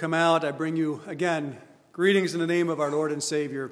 come 0.00 0.14
out, 0.14 0.46
I 0.46 0.50
bring 0.50 0.76
you 0.76 1.02
again 1.06 1.58
greetings 1.92 2.32
in 2.32 2.40
the 2.40 2.46
name 2.46 2.70
of 2.70 2.80
our 2.80 2.90
Lord 2.90 3.12
and 3.12 3.22
Savior, 3.22 3.70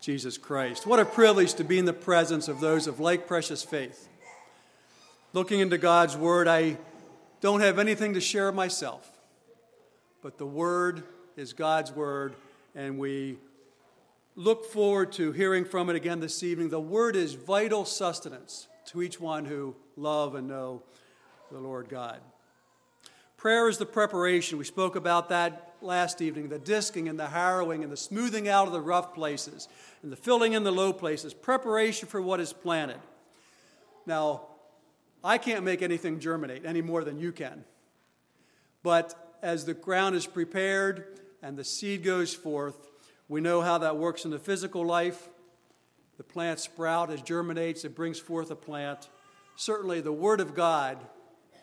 Jesus 0.00 0.36
Christ. 0.36 0.88
What 0.88 0.98
a 0.98 1.04
privilege 1.04 1.54
to 1.54 1.62
be 1.62 1.78
in 1.78 1.84
the 1.84 1.92
presence 1.92 2.48
of 2.48 2.58
those 2.58 2.88
of 2.88 2.98
like 2.98 3.28
precious 3.28 3.62
faith. 3.62 4.08
Looking 5.32 5.60
into 5.60 5.78
God's 5.78 6.16
Word, 6.16 6.48
I 6.48 6.78
don't 7.40 7.60
have 7.60 7.78
anything 7.78 8.14
to 8.14 8.20
share 8.20 8.50
myself, 8.50 9.08
but 10.20 10.36
the 10.36 10.46
Word 10.46 11.04
is 11.36 11.52
God's 11.52 11.92
Word, 11.92 12.34
and 12.74 12.98
we 12.98 13.38
look 14.34 14.64
forward 14.64 15.12
to 15.12 15.30
hearing 15.30 15.64
from 15.64 15.90
it 15.90 15.94
again 15.94 16.18
this 16.18 16.42
evening. 16.42 16.70
The 16.70 16.80
Word 16.80 17.14
is 17.14 17.34
vital 17.34 17.84
sustenance 17.84 18.66
to 18.86 19.00
each 19.00 19.20
one 19.20 19.44
who 19.44 19.76
love 19.94 20.34
and 20.34 20.48
know 20.48 20.82
the 21.52 21.60
Lord 21.60 21.88
God. 21.88 22.18
Prayer 23.38 23.68
is 23.68 23.78
the 23.78 23.86
preparation. 23.86 24.58
We 24.58 24.64
spoke 24.64 24.96
about 24.96 25.28
that 25.28 25.76
last 25.80 26.20
evening 26.20 26.48
the 26.48 26.58
disking 26.58 27.08
and 27.08 27.16
the 27.16 27.28
harrowing 27.28 27.84
and 27.84 27.92
the 27.92 27.96
smoothing 27.96 28.48
out 28.48 28.66
of 28.66 28.72
the 28.72 28.80
rough 28.80 29.14
places 29.14 29.68
and 30.02 30.10
the 30.10 30.16
filling 30.16 30.54
in 30.54 30.64
the 30.64 30.72
low 30.72 30.92
places, 30.92 31.32
preparation 31.32 32.08
for 32.08 32.20
what 32.20 32.40
is 32.40 32.52
planted. 32.52 32.98
Now, 34.06 34.48
I 35.22 35.38
can't 35.38 35.64
make 35.64 35.82
anything 35.82 36.18
germinate 36.18 36.66
any 36.66 36.82
more 36.82 37.04
than 37.04 37.20
you 37.20 37.30
can. 37.30 37.64
But 38.82 39.38
as 39.40 39.64
the 39.64 39.74
ground 39.74 40.16
is 40.16 40.26
prepared 40.26 41.20
and 41.40 41.56
the 41.56 41.62
seed 41.62 42.02
goes 42.02 42.34
forth, 42.34 42.88
we 43.28 43.40
know 43.40 43.60
how 43.60 43.78
that 43.78 43.96
works 43.96 44.24
in 44.24 44.32
the 44.32 44.40
physical 44.40 44.84
life. 44.84 45.28
The 46.16 46.24
plant 46.24 46.58
sprouts, 46.58 47.12
it 47.12 47.24
germinates, 47.24 47.84
it 47.84 47.94
brings 47.94 48.18
forth 48.18 48.50
a 48.50 48.56
plant. 48.56 49.08
Certainly, 49.54 50.00
the 50.00 50.12
Word 50.12 50.40
of 50.40 50.56
God 50.56 50.98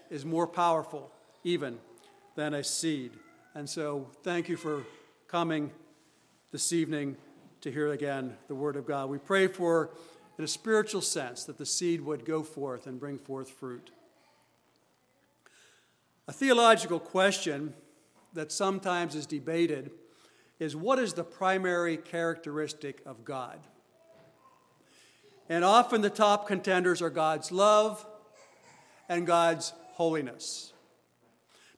is 0.09 0.23
more 0.23 0.47
powerful 0.47 1.11
even 1.45 1.77
than 2.35 2.55
a 2.55 2.63
seed. 2.63 3.11
And 3.53 3.69
so, 3.69 4.09
thank 4.23 4.49
you 4.49 4.57
for 4.57 4.83
coming 5.27 5.71
this 6.51 6.73
evening 6.73 7.15
to 7.61 7.71
hear 7.71 7.91
again 7.91 8.35
the 8.47 8.55
Word 8.55 8.75
of 8.75 8.85
God. 8.85 9.09
We 9.09 9.19
pray 9.19 9.47
for, 9.47 9.91
in 10.37 10.43
a 10.43 10.47
spiritual 10.47 11.01
sense, 11.01 11.43
that 11.45 11.57
the 11.57 11.65
seed 11.65 12.01
would 12.01 12.25
go 12.25 12.41
forth 12.41 12.87
and 12.87 12.99
bring 12.99 13.19
forth 13.19 13.51
fruit. 13.51 13.91
A 16.27 16.33
theological 16.33 16.99
question 16.99 17.75
that 18.33 18.51
sometimes 18.51 19.13
is 19.13 19.27
debated 19.27 19.91
is 20.59 20.75
what 20.75 20.97
is 20.97 21.13
the 21.13 21.23
primary 21.23 21.95
characteristic 21.95 23.01
of 23.05 23.23
God? 23.23 23.59
And 25.47 25.63
often 25.63 26.01
the 26.01 26.09
top 26.09 26.47
contenders 26.47 27.03
are 27.03 27.11
God's 27.11 27.51
love 27.51 28.03
and 29.07 29.27
God's 29.27 29.73
holiness. 29.93 30.73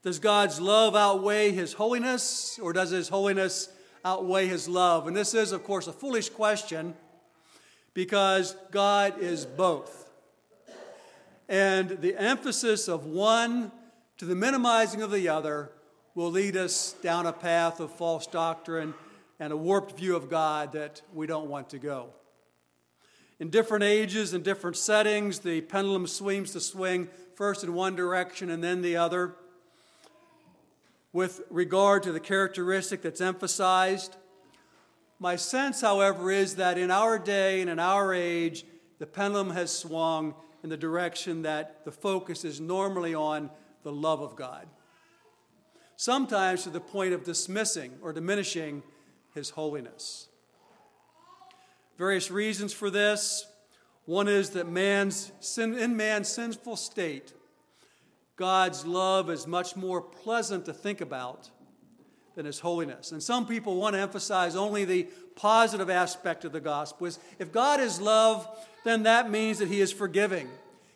Does 0.07 0.19
God's 0.19 0.61
love 0.61 0.95
outweigh 0.95 1.51
his 1.51 1.73
holiness, 1.73 2.57
or 2.63 2.71
does 2.71 2.91
his 2.91 3.09
holiness 3.09 3.67
outweigh 4.05 4.47
his 4.47 4.69
love? 4.69 5.05
And 5.05 5.13
this 5.13 5.33
is, 5.33 5.51
of 5.51 5.65
course, 5.65 5.85
a 5.87 5.91
foolish 5.91 6.29
question 6.29 6.93
because 7.93 8.55
God 8.71 9.19
is 9.19 9.45
both. 9.45 10.09
And 11.49 11.89
the 11.89 12.15
emphasis 12.15 12.87
of 12.87 13.05
one 13.05 13.69
to 14.19 14.23
the 14.23 14.33
minimizing 14.33 15.01
of 15.01 15.11
the 15.11 15.27
other 15.27 15.71
will 16.15 16.31
lead 16.31 16.55
us 16.55 16.93
down 17.03 17.25
a 17.25 17.33
path 17.33 17.81
of 17.81 17.91
false 17.91 18.27
doctrine 18.27 18.93
and 19.41 19.51
a 19.51 19.57
warped 19.57 19.97
view 19.97 20.15
of 20.15 20.29
God 20.29 20.71
that 20.71 21.01
we 21.13 21.27
don't 21.27 21.49
want 21.49 21.71
to 21.71 21.79
go. 21.79 22.11
In 23.41 23.49
different 23.49 23.83
ages 23.83 24.33
and 24.33 24.41
different 24.41 24.77
settings, 24.77 25.39
the 25.39 25.59
pendulum 25.59 26.07
seems 26.07 26.53
to 26.53 26.61
swing 26.61 27.09
first 27.35 27.65
in 27.65 27.73
one 27.73 27.97
direction 27.97 28.49
and 28.49 28.63
then 28.63 28.81
the 28.81 28.95
other 28.95 29.35
with 31.17 31.41
regard 31.49 32.03
to 32.03 32.11
the 32.11 32.19
characteristic 32.19 33.01
that's 33.01 33.21
emphasized. 33.21 34.15
My 35.17 35.35
sense, 35.35 35.81
however, 35.81 36.29
is 36.29 36.57
that 36.57 36.77
in 36.77 36.91
our 36.91 37.17
day 37.17 37.59
and 37.59 37.71
in 37.71 37.79
our 37.79 38.13
age, 38.13 38.65
the 38.99 39.07
pendulum 39.07 39.49
has 39.49 39.75
swung 39.75 40.35
in 40.61 40.69
the 40.69 40.77
direction 40.77 41.41
that 41.41 41.83
the 41.85 41.91
focus 41.91 42.45
is 42.45 42.61
normally 42.61 43.15
on 43.15 43.49
the 43.81 43.91
love 43.91 44.21
of 44.21 44.35
God. 44.35 44.67
Sometimes 45.95 46.61
to 46.65 46.69
the 46.69 46.79
point 46.79 47.15
of 47.15 47.23
dismissing 47.23 47.93
or 48.03 48.13
diminishing 48.13 48.83
his 49.33 49.49
holiness. 49.49 50.27
Various 51.97 52.29
reasons 52.29 52.73
for 52.73 52.91
this. 52.91 53.47
One 54.05 54.27
is 54.27 54.51
that 54.51 54.69
man's 54.69 55.31
sin, 55.39 55.79
in 55.79 55.97
man's 55.97 56.27
sinful 56.27 56.75
state, 56.75 57.33
God's 58.37 58.85
love 58.85 59.31
is 59.31 59.47
much 59.47 59.75
more 59.75 59.99
pleasant 59.99 60.65
to 60.65 60.73
think 60.73 61.01
about 61.01 61.49
than 62.35 62.45
his 62.45 62.59
holiness. 62.59 63.11
And 63.11 63.21
some 63.21 63.47
people 63.47 63.75
want 63.75 63.95
to 63.95 63.99
emphasize 63.99 64.55
only 64.55 64.85
the 64.85 65.07
positive 65.35 65.89
aspect 65.89 66.45
of 66.45 66.51
the 66.51 66.59
gospel. 66.59 67.09
If 67.39 67.51
God 67.51 67.79
is 67.79 67.99
love, 67.99 68.47
then 68.83 69.03
that 69.03 69.31
means 69.31 69.57
that 69.57 69.67
he 69.67 69.81
is 69.81 69.91
forgiving, 69.91 70.47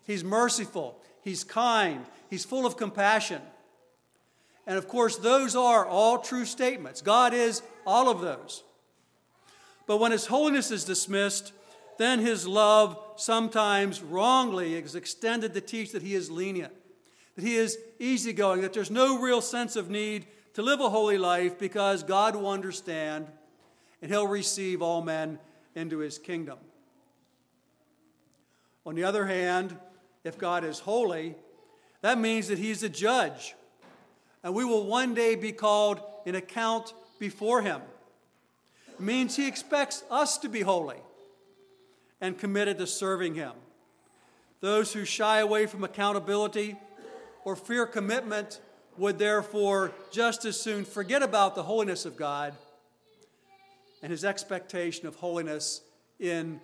he's 0.05 0.23
merciful, 0.23 1.01
he's 1.23 1.43
kind, 1.43 2.05
he's 2.29 2.45
full 2.45 2.67
of 2.67 2.77
compassion. 2.77 3.41
And 4.67 4.77
of 4.77 4.87
course, 4.87 5.17
those 5.17 5.55
are 5.55 5.83
all 5.83 6.19
true 6.19 6.45
statements. 6.45 7.01
God 7.01 7.33
is 7.33 7.63
all 7.87 8.09
of 8.09 8.21
those. 8.21 8.63
But 9.87 9.97
when 9.97 10.11
his 10.11 10.27
holiness 10.27 10.69
is 10.69 10.85
dismissed, 10.85 11.53
then 11.97 12.19
his 12.19 12.47
love 12.47 13.03
sometimes 13.15 14.03
wrongly 14.03 14.75
is 14.75 14.93
extended 14.93 15.55
to 15.55 15.61
teach 15.61 15.91
that 15.93 16.03
he 16.03 16.13
is 16.13 16.29
lenient 16.29 16.73
that 17.35 17.43
he 17.43 17.55
is 17.55 17.77
easygoing, 17.99 18.61
that 18.61 18.73
there's 18.73 18.91
no 18.91 19.19
real 19.19 19.41
sense 19.41 19.75
of 19.75 19.89
need 19.89 20.25
to 20.53 20.61
live 20.61 20.79
a 20.81 20.89
holy 20.89 21.17
life 21.17 21.57
because 21.57 22.03
God 22.03 22.35
will 22.35 22.49
understand 22.49 23.27
and 24.01 24.11
he'll 24.11 24.27
receive 24.27 24.81
all 24.81 25.01
men 25.01 25.39
into 25.75 25.99
his 25.99 26.17
kingdom. 26.17 26.57
On 28.85 28.95
the 28.95 29.03
other 29.03 29.25
hand, 29.25 29.77
if 30.23 30.37
God 30.37 30.63
is 30.63 30.79
holy, 30.79 31.35
that 32.01 32.19
means 32.19 32.47
that 32.47 32.57
he's 32.57 32.83
a 32.83 32.89
judge. 32.89 33.55
And 34.43 34.53
we 34.53 34.65
will 34.65 34.85
one 34.85 35.13
day 35.13 35.35
be 35.35 35.51
called 35.51 36.01
in 36.25 36.35
account 36.35 36.93
before 37.19 37.61
him. 37.61 37.81
It 38.89 38.99
means 38.99 39.35
he 39.35 39.47
expects 39.47 40.03
us 40.09 40.37
to 40.39 40.49
be 40.49 40.61
holy 40.61 40.97
and 42.19 42.37
committed 42.37 42.77
to 42.79 42.87
serving 42.87 43.35
him. 43.35 43.53
Those 44.59 44.93
who 44.93 45.05
shy 45.05 45.39
away 45.39 45.65
from 45.67 45.83
accountability 45.83 46.75
or 47.43 47.55
fear 47.55 47.85
commitment 47.85 48.61
would 48.97 49.17
therefore 49.17 49.91
just 50.11 50.45
as 50.45 50.59
soon 50.59 50.85
forget 50.85 51.23
about 51.23 51.55
the 51.55 51.63
holiness 51.63 52.05
of 52.05 52.15
God 52.15 52.53
and 54.01 54.11
his 54.11 54.25
expectation 54.25 55.07
of 55.07 55.15
holiness 55.15 55.81
in 56.19 56.59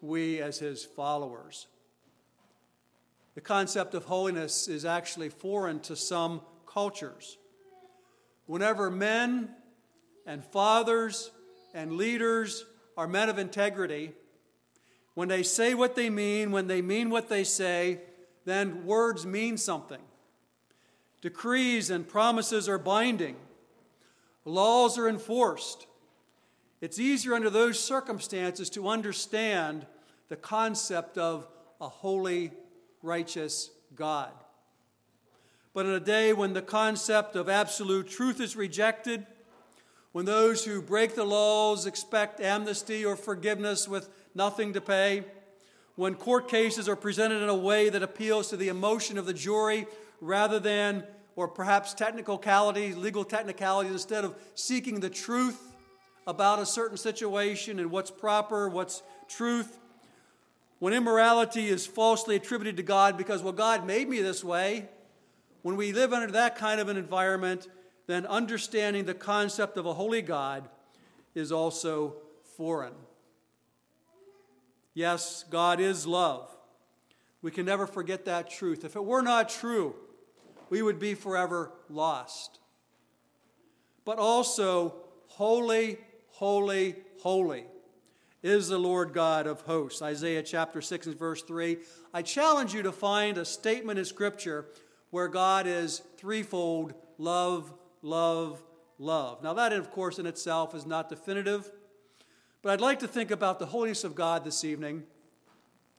we 0.00 0.40
as 0.40 0.58
his 0.58 0.84
followers. 0.84 1.66
The 3.34 3.40
concept 3.40 3.94
of 3.94 4.04
holiness 4.04 4.68
is 4.68 4.84
actually 4.84 5.28
foreign 5.28 5.80
to 5.80 5.96
some 5.96 6.40
cultures. 6.66 7.36
Whenever 8.46 8.90
men 8.90 9.50
and 10.26 10.44
fathers 10.44 11.30
and 11.74 11.92
leaders 11.92 12.64
are 12.96 13.06
men 13.06 13.28
of 13.28 13.38
integrity, 13.38 14.12
when 15.14 15.28
they 15.28 15.42
say 15.42 15.74
what 15.74 15.96
they 15.96 16.08
mean, 16.08 16.50
when 16.50 16.66
they 16.66 16.80
mean 16.80 17.10
what 17.10 17.28
they 17.28 17.44
say, 17.44 18.00
then 18.44 18.86
words 18.86 19.26
mean 19.26 19.56
something. 19.58 20.00
Decrees 21.26 21.90
and 21.90 22.06
promises 22.06 22.68
are 22.68 22.78
binding, 22.78 23.34
laws 24.44 24.96
are 24.96 25.08
enforced. 25.08 25.88
It's 26.80 27.00
easier 27.00 27.34
under 27.34 27.50
those 27.50 27.82
circumstances 27.82 28.70
to 28.70 28.86
understand 28.86 29.86
the 30.28 30.36
concept 30.36 31.18
of 31.18 31.48
a 31.80 31.88
holy, 31.88 32.52
righteous 33.02 33.72
God. 33.96 34.30
But 35.74 35.86
in 35.86 35.94
a 35.94 35.98
day 35.98 36.32
when 36.32 36.52
the 36.52 36.62
concept 36.62 37.34
of 37.34 37.48
absolute 37.48 38.06
truth 38.06 38.40
is 38.40 38.54
rejected, 38.54 39.26
when 40.12 40.26
those 40.26 40.64
who 40.64 40.80
break 40.80 41.16
the 41.16 41.24
laws 41.24 41.86
expect 41.86 42.40
amnesty 42.40 43.04
or 43.04 43.16
forgiveness 43.16 43.88
with 43.88 44.08
nothing 44.36 44.74
to 44.74 44.80
pay, 44.80 45.24
when 45.96 46.14
court 46.14 46.46
cases 46.46 46.88
are 46.88 46.94
presented 46.94 47.42
in 47.42 47.48
a 47.48 47.56
way 47.56 47.88
that 47.88 48.04
appeals 48.04 48.48
to 48.50 48.56
the 48.56 48.68
emotion 48.68 49.18
of 49.18 49.26
the 49.26 49.34
jury 49.34 49.88
rather 50.20 50.60
than, 50.60 51.02
or 51.36 51.46
perhaps 51.46 51.94
technicalities, 51.94 52.96
legal 52.96 53.22
technicalities, 53.22 53.92
instead 53.92 54.24
of 54.24 54.34
seeking 54.54 55.00
the 55.00 55.10
truth 55.10 55.74
about 56.26 56.58
a 56.58 56.66
certain 56.66 56.96
situation 56.96 57.78
and 57.78 57.90
what's 57.90 58.10
proper, 58.10 58.68
what's 58.68 59.02
truth. 59.28 59.78
When 60.78 60.92
immorality 60.92 61.68
is 61.68 61.86
falsely 61.86 62.36
attributed 62.36 62.76
to 62.78 62.82
God 62.82 63.16
because, 63.16 63.42
well, 63.42 63.52
God 63.52 63.86
made 63.86 64.08
me 64.08 64.20
this 64.20 64.42
way, 64.42 64.88
when 65.62 65.76
we 65.76 65.92
live 65.92 66.12
under 66.12 66.32
that 66.32 66.56
kind 66.56 66.80
of 66.80 66.88
an 66.88 66.96
environment, 66.96 67.68
then 68.06 68.26
understanding 68.26 69.04
the 69.04 69.14
concept 69.14 69.76
of 69.76 69.84
a 69.84 69.94
holy 69.94 70.22
God 70.22 70.68
is 71.34 71.52
also 71.52 72.16
foreign. 72.56 72.94
Yes, 74.94 75.44
God 75.50 75.80
is 75.80 76.06
love. 76.06 76.48
We 77.42 77.50
can 77.50 77.66
never 77.66 77.86
forget 77.86 78.24
that 78.24 78.48
truth. 78.48 78.84
If 78.84 78.96
it 78.96 79.04
were 79.04 79.22
not 79.22 79.48
true, 79.48 79.94
we 80.68 80.82
would 80.82 80.98
be 80.98 81.14
forever 81.14 81.72
lost. 81.88 82.60
but 84.04 84.18
also 84.18 84.94
holy, 85.26 85.98
holy, 86.28 86.94
holy 87.20 87.64
is 88.42 88.68
the 88.68 88.78
Lord 88.78 89.12
God 89.12 89.46
of 89.48 89.62
hosts. 89.62 90.00
Isaiah 90.00 90.42
chapter 90.42 90.80
6 90.80 91.08
and 91.08 91.18
verse 91.18 91.42
3. 91.42 91.78
I 92.14 92.22
challenge 92.22 92.72
you 92.72 92.82
to 92.84 92.92
find 92.92 93.36
a 93.36 93.44
statement 93.44 93.98
in 93.98 94.04
Scripture 94.04 94.66
where 95.10 95.26
God 95.26 95.66
is 95.66 96.02
threefold 96.16 96.94
love, 97.18 97.74
love, 98.02 98.62
love. 98.98 99.42
Now, 99.42 99.54
that, 99.54 99.72
of 99.72 99.90
course, 99.90 100.18
in 100.18 100.26
itself 100.26 100.74
is 100.74 100.86
not 100.86 101.08
definitive, 101.08 101.70
but 102.62 102.72
I'd 102.72 102.80
like 102.80 103.00
to 103.00 103.08
think 103.08 103.32
about 103.32 103.58
the 103.58 103.66
holiness 103.66 104.04
of 104.04 104.14
God 104.14 104.44
this 104.44 104.64
evening 104.64 105.02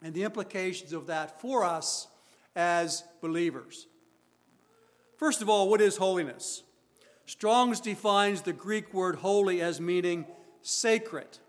and 0.02 0.14
the 0.14 0.24
implications 0.24 0.94
of 0.94 1.08
that 1.08 1.42
for 1.42 1.66
us 1.66 2.08
as 2.56 3.04
believers. 3.22 3.88
First 5.18 5.42
of 5.42 5.50
all, 5.50 5.70
what 5.70 5.82
is 5.82 5.98
holiness? 5.98 6.64
Strong's 7.26 7.82
defines 7.82 8.44
the 8.44 8.54
Greek 8.54 8.94
word 8.94 9.16
holy 9.16 9.62
as 9.62 9.82
meaning 9.82 10.26
sacred. 10.62 11.40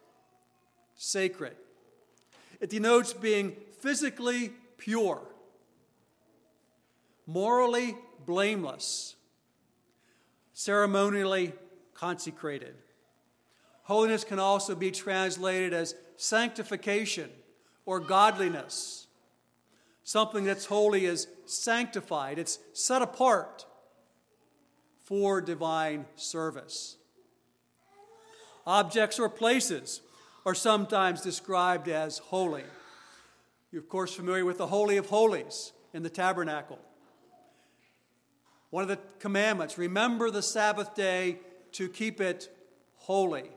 Sacred. 0.96 1.54
It 2.60 2.70
denotes 2.70 3.12
being 3.12 3.56
physically 3.78 4.52
pure, 4.78 5.20
morally 7.26 7.96
blameless, 8.26 9.14
ceremonially 10.54 11.52
consecrated. 11.94 12.74
Holiness 13.84 14.24
can 14.24 14.38
also 14.38 14.74
be 14.74 14.90
translated 14.90 15.72
as 15.72 15.94
sanctification 16.16 17.30
or 17.86 18.00
godliness. 18.00 19.06
Something 20.02 20.44
that's 20.44 20.66
holy 20.66 21.04
is 21.06 21.28
sanctified, 21.50 22.38
it's 22.38 22.58
set 22.72 23.02
apart 23.02 23.66
for 25.04 25.40
divine 25.40 26.04
service. 26.16 26.96
Objects 28.66 29.18
or 29.18 29.28
places 29.28 30.02
are 30.44 30.54
sometimes 30.54 31.22
described 31.22 31.88
as 31.88 32.18
holy. 32.18 32.64
You're, 33.72 33.82
of 33.82 33.88
course, 33.88 34.14
familiar 34.14 34.44
with 34.44 34.58
the 34.58 34.66
Holy 34.66 34.96
of 34.96 35.06
Holies 35.06 35.72
in 35.94 36.02
the 36.02 36.10
tabernacle. 36.10 36.78
One 38.70 38.82
of 38.82 38.88
the 38.88 38.98
commandments 39.18 39.78
remember 39.78 40.30
the 40.30 40.42
Sabbath 40.42 40.94
day 40.94 41.38
to 41.72 41.88
keep 41.88 42.20
it 42.20 42.54
holy. 42.96 43.50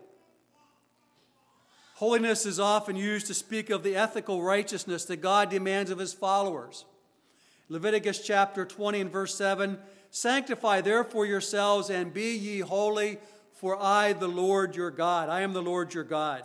Holiness 1.95 2.45
is 2.45 2.59
often 2.59 2.95
used 2.95 3.27
to 3.27 3.33
speak 3.33 3.69
of 3.69 3.83
the 3.83 3.95
ethical 3.95 4.41
righteousness 4.41 5.05
that 5.05 5.17
God 5.17 5.49
demands 5.49 5.91
of 5.91 5.99
his 5.99 6.13
followers. 6.13 6.85
Leviticus 7.71 8.19
chapter 8.19 8.65
20 8.65 8.99
and 8.99 9.09
verse 9.09 9.33
7 9.33 9.79
Sanctify 10.09 10.81
therefore 10.81 11.25
yourselves 11.25 11.89
and 11.89 12.13
be 12.13 12.35
ye 12.35 12.59
holy, 12.59 13.17
for 13.53 13.81
I, 13.81 14.11
the 14.11 14.27
Lord 14.27 14.75
your 14.75 14.91
God, 14.91 15.29
I 15.29 15.39
am 15.39 15.53
the 15.53 15.61
Lord 15.61 15.93
your 15.93 16.03
God. 16.03 16.43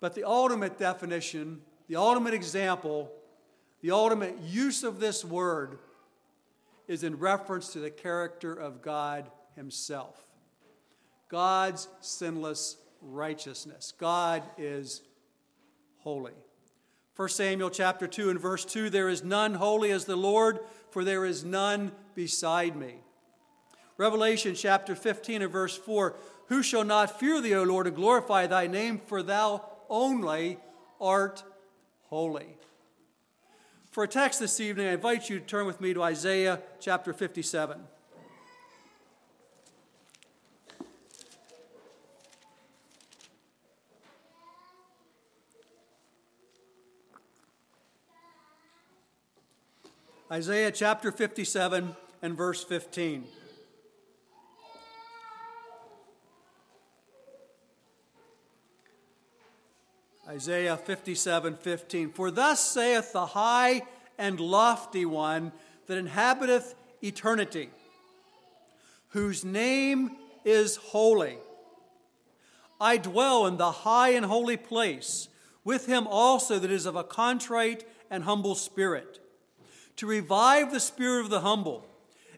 But 0.00 0.14
the 0.14 0.24
ultimate 0.24 0.78
definition, 0.78 1.60
the 1.86 1.96
ultimate 1.96 2.32
example, 2.32 3.12
the 3.82 3.90
ultimate 3.90 4.38
use 4.38 4.84
of 4.84 5.00
this 5.00 5.22
word 5.22 5.78
is 6.88 7.04
in 7.04 7.18
reference 7.18 7.74
to 7.74 7.78
the 7.78 7.90
character 7.90 8.54
of 8.54 8.80
God 8.80 9.30
Himself. 9.54 10.18
God's 11.28 11.88
sinless 12.00 12.78
righteousness. 13.02 13.92
God 13.98 14.42
is 14.56 15.02
holy. 15.98 16.32
1 17.16 17.28
Samuel 17.28 17.68
chapter 17.68 18.06
2 18.06 18.30
and 18.30 18.40
verse 18.40 18.64
2 18.64 18.88
There 18.88 19.08
is 19.08 19.22
none 19.22 19.54
holy 19.54 19.90
as 19.90 20.06
the 20.06 20.16
Lord, 20.16 20.60
for 20.90 21.04
there 21.04 21.26
is 21.26 21.44
none 21.44 21.92
beside 22.14 22.74
me. 22.74 22.96
Revelation 23.98 24.54
chapter 24.54 24.94
15 24.94 25.42
and 25.42 25.52
verse 25.52 25.76
4 25.76 26.16
Who 26.46 26.62
shall 26.62 26.84
not 26.84 27.20
fear 27.20 27.40
thee, 27.40 27.54
O 27.54 27.64
Lord, 27.64 27.86
and 27.86 27.94
glorify 27.94 28.46
thy 28.46 28.66
name, 28.66 28.98
for 28.98 29.22
thou 29.22 29.64
only 29.90 30.58
art 31.00 31.42
holy. 32.04 32.56
For 33.90 34.04
a 34.04 34.08
text 34.08 34.40
this 34.40 34.58
evening, 34.58 34.86
I 34.86 34.92
invite 34.92 35.28
you 35.28 35.38
to 35.38 35.44
turn 35.44 35.66
with 35.66 35.82
me 35.82 35.92
to 35.92 36.02
Isaiah 36.02 36.60
chapter 36.80 37.12
57. 37.12 37.78
Isaiah 50.32 50.72
chapter 50.72 51.12
57 51.12 51.94
and 52.22 52.34
verse 52.34 52.64
15. 52.64 53.24
Isaiah 60.26 60.78
57 60.78 61.56
15. 61.58 62.12
For 62.12 62.30
thus 62.30 62.64
saith 62.64 63.12
the 63.12 63.26
high 63.26 63.82
and 64.16 64.40
lofty 64.40 65.04
one 65.04 65.52
that 65.86 65.98
inhabiteth 65.98 66.76
eternity, 67.02 67.68
whose 69.08 69.44
name 69.44 70.12
is 70.46 70.76
holy. 70.76 71.36
I 72.80 72.96
dwell 72.96 73.44
in 73.44 73.58
the 73.58 73.70
high 73.70 74.12
and 74.14 74.24
holy 74.24 74.56
place, 74.56 75.28
with 75.62 75.84
him 75.84 76.06
also 76.06 76.58
that 76.58 76.70
is 76.70 76.86
of 76.86 76.96
a 76.96 77.04
contrite 77.04 77.86
and 78.10 78.24
humble 78.24 78.54
spirit, 78.54 79.18
to 79.96 80.06
revive 80.06 80.72
the 80.72 80.80
spirit 80.80 81.22
of 81.22 81.30
the 81.30 81.40
humble, 81.40 81.86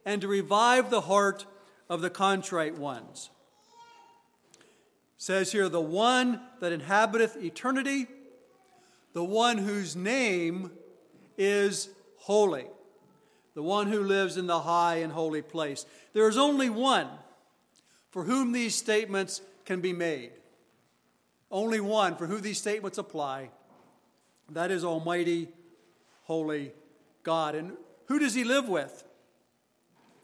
and 0.05 0.21
to 0.21 0.29
revive 0.29 0.91
the 0.91 1.03
heart 1.03 1.47
of 1.89 2.01
the 2.01 2.11
contrite 2.11 2.77
ones 2.77 3.31
says 5.25 5.53
here, 5.53 5.71
the 5.71 5.81
one 5.81 6.39
that 6.61 6.71
inhabiteth 6.71 7.43
eternity, 7.43 8.07
the 9.15 9.25
one 9.25 9.57
whose 9.57 9.97
name 9.97 10.71
is 11.39 11.89
holy, 12.19 12.67
the 13.55 13.63
one 13.63 13.87
who 13.87 14.03
lives 14.03 14.37
in 14.37 14.47
the 14.47 14.61
high 14.61 14.97
and 14.97 15.11
holy 15.11 15.41
place. 15.41 15.87
There 16.13 16.29
is 16.29 16.37
only 16.37 16.69
one 16.69 17.09
for 18.11 18.25
whom 18.25 18.53
these 18.53 18.75
statements 18.75 19.41
can 19.65 19.81
be 19.81 19.95
made. 19.95 20.33
Only 21.51 21.81
one 21.81 22.17
for 22.17 22.27
whom 22.27 22.43
these 22.43 22.59
statements 22.59 22.99
apply. 22.99 23.49
That 24.51 24.71
is 24.71 24.85
Almighty, 24.85 25.49
Holy 26.25 26.73
God. 27.25 27.55
And 27.55 27.73
who 28.07 28.19
does 28.19 28.35
he 28.35 28.45
live 28.45 28.69
with? 28.69 29.05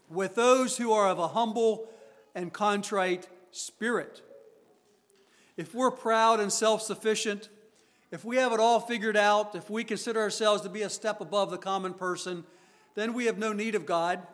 With 0.08 0.34
those 0.34 0.76
who 0.76 0.92
are 0.92 1.08
of 1.08 1.18
a 1.18 1.28
humble 1.28 1.88
and 2.34 2.52
contrite 2.52 3.28
spirit 3.50 4.22
if 5.60 5.74
we're 5.74 5.90
proud 5.90 6.40
and 6.40 6.50
self 6.50 6.80
sufficient, 6.80 7.50
if 8.10 8.24
we 8.24 8.36
have 8.36 8.50
it 8.52 8.60
all 8.60 8.80
figured 8.80 9.14
out, 9.14 9.54
if 9.54 9.68
we 9.68 9.84
consider 9.84 10.18
ourselves 10.18 10.62
to 10.62 10.70
be 10.70 10.80
a 10.80 10.88
step 10.88 11.20
above 11.20 11.50
the 11.50 11.58
common 11.58 11.92
person, 11.92 12.44
then 12.94 13.12
we 13.12 13.26
have 13.26 13.36
no 13.36 13.52
need 13.52 13.74
of 13.74 13.84
God, 13.84 14.26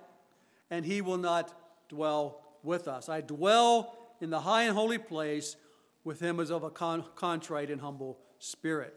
and 0.71 0.87
He 0.87 1.01
will 1.01 1.19
not 1.19 1.53
dwell 1.89 2.43
with 2.63 2.87
us. 2.87 3.09
I 3.09 3.23
dwell 3.23 3.99
in 4.21 4.31
the 4.31 4.39
high 4.39 4.63
and 4.63 4.77
holy 4.77 4.99
place 4.99 5.57
with 6.05 6.21
him 6.21 6.39
as 6.39 6.51
of 6.51 6.63
a 6.63 6.71
con- 6.71 7.05
contrite 7.17 7.71
and 7.73 7.81
humble 7.81 8.19
spirit. 8.39 8.95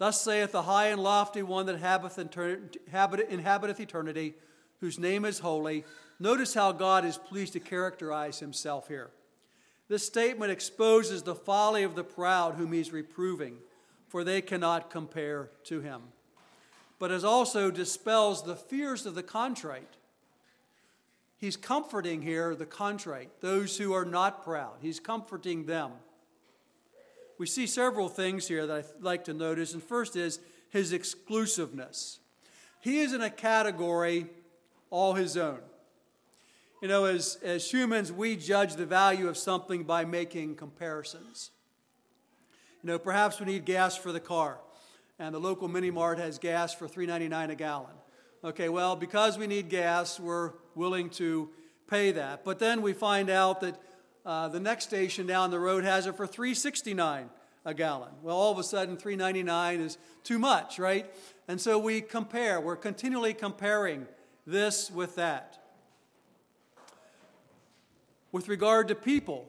Thus 0.00 0.18
saith 0.18 0.52
the 0.52 0.62
high 0.62 0.86
and 0.86 1.02
lofty 1.02 1.42
one 1.42 1.66
that 1.66 1.74
inhabiteth 1.74 3.80
eternity, 3.80 4.34
whose 4.80 4.98
name 4.98 5.26
is 5.26 5.40
holy. 5.40 5.84
Notice 6.18 6.54
how 6.54 6.72
God 6.72 7.04
is 7.04 7.18
pleased 7.18 7.52
to 7.52 7.60
characterize 7.60 8.38
himself 8.38 8.88
here. 8.88 9.10
This 9.88 10.06
statement 10.06 10.52
exposes 10.52 11.22
the 11.22 11.34
folly 11.34 11.82
of 11.82 11.96
the 11.96 12.02
proud 12.02 12.54
whom 12.54 12.72
he's 12.72 12.94
reproving, 12.94 13.58
for 14.08 14.24
they 14.24 14.40
cannot 14.40 14.88
compare 14.88 15.50
to 15.64 15.82
him. 15.82 16.00
But 16.98 17.10
it 17.10 17.22
also 17.22 17.70
dispels 17.70 18.42
the 18.42 18.56
fears 18.56 19.04
of 19.04 19.14
the 19.14 19.22
contrite. 19.22 19.98
He's 21.36 21.58
comforting 21.58 22.22
here 22.22 22.54
the 22.54 22.64
contrite, 22.64 23.42
those 23.42 23.76
who 23.76 23.92
are 23.92 24.06
not 24.06 24.44
proud. 24.44 24.76
He's 24.80 24.98
comforting 24.98 25.66
them. 25.66 25.90
We 27.40 27.46
see 27.46 27.66
several 27.66 28.10
things 28.10 28.46
here 28.46 28.66
that 28.66 28.76
I'd 28.76 29.02
like 29.02 29.24
to 29.24 29.32
notice, 29.32 29.72
and 29.72 29.82
first 29.82 30.14
is 30.14 30.40
his 30.68 30.92
exclusiveness. 30.92 32.18
He 32.80 33.00
is 33.00 33.14
in 33.14 33.22
a 33.22 33.30
category 33.30 34.26
all 34.90 35.14
his 35.14 35.38
own. 35.38 35.60
You 36.82 36.88
know, 36.88 37.06
as, 37.06 37.38
as 37.42 37.72
humans, 37.72 38.12
we 38.12 38.36
judge 38.36 38.74
the 38.74 38.84
value 38.84 39.26
of 39.26 39.38
something 39.38 39.84
by 39.84 40.04
making 40.04 40.56
comparisons. 40.56 41.50
You 42.82 42.88
know, 42.88 42.98
perhaps 42.98 43.40
we 43.40 43.46
need 43.46 43.64
gas 43.64 43.96
for 43.96 44.12
the 44.12 44.20
car, 44.20 44.58
and 45.18 45.34
the 45.34 45.40
local 45.40 45.66
mini 45.66 45.90
mart 45.90 46.18
has 46.18 46.38
gas 46.38 46.74
for 46.74 46.86
$3.99 46.86 47.52
a 47.52 47.54
gallon. 47.54 47.94
Okay, 48.44 48.68
well, 48.68 48.96
because 48.96 49.38
we 49.38 49.46
need 49.46 49.70
gas, 49.70 50.20
we're 50.20 50.52
willing 50.74 51.08
to 51.08 51.48
pay 51.88 52.12
that. 52.12 52.44
But 52.44 52.58
then 52.58 52.82
we 52.82 52.92
find 52.92 53.30
out 53.30 53.62
that 53.62 53.80
uh, 54.24 54.48
the 54.48 54.60
next 54.60 54.84
station 54.84 55.26
down 55.26 55.50
the 55.50 55.58
road 55.58 55.84
has 55.84 56.06
it 56.06 56.16
for 56.16 56.26
$3.69 56.26 57.28
a 57.64 57.74
gallon. 57.74 58.10
Well, 58.22 58.36
all 58.36 58.52
of 58.52 58.58
a 58.58 58.62
sudden, 58.62 58.96
$3.99 58.96 59.80
is 59.80 59.98
too 60.24 60.38
much, 60.38 60.78
right? 60.78 61.06
And 61.48 61.60
so 61.60 61.78
we 61.78 62.00
compare. 62.00 62.60
We're 62.60 62.76
continually 62.76 63.34
comparing 63.34 64.06
this 64.46 64.90
with 64.90 65.16
that. 65.16 65.58
With 68.32 68.48
regard 68.48 68.88
to 68.88 68.94
people, 68.94 69.48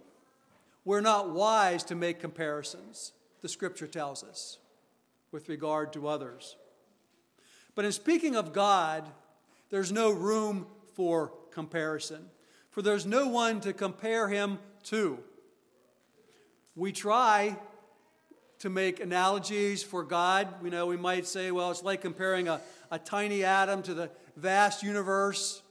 we're 0.83 1.01
not 1.01 1.29
wise 1.29 1.83
to 1.85 1.95
make 1.95 2.19
comparisons, 2.19 3.13
the 3.41 3.49
scripture 3.49 3.87
tells 3.87 4.23
us, 4.23 4.57
with 5.31 5.47
regard 5.47 5.93
to 5.93 6.07
others. 6.07 6.55
But 7.75 7.85
in 7.85 7.91
speaking 7.91 8.35
of 8.35 8.53
God, 8.53 9.07
there's 9.69 9.91
no 9.91 10.11
room 10.11 10.65
for 10.95 11.31
comparison, 11.51 12.25
for 12.71 12.81
there's 12.81 13.05
no 13.05 13.27
one 13.27 13.61
to 13.61 13.73
compare 13.73 14.27
him 14.27 14.57
to. 14.83 15.19
We 16.75 16.91
try 16.91 17.57
to 18.59 18.69
make 18.69 18.99
analogies 18.99 19.83
for 19.83 20.03
God. 20.03 20.47
You 20.63 20.69
know, 20.69 20.87
we 20.87 20.97
might 20.97 21.27
say, 21.27 21.51
well, 21.51 21.71
it's 21.71 21.83
like 21.83 22.01
comparing 22.01 22.47
a, 22.47 22.61
a 22.89 22.97
tiny 22.97 23.43
atom 23.43 23.83
to 23.83 23.93
the 23.93 24.09
vast 24.37 24.83
universe, 24.83 25.61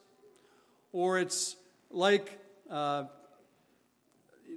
or 0.92 1.18
it's 1.18 1.56
like 1.90 2.38
uh, 2.70 3.04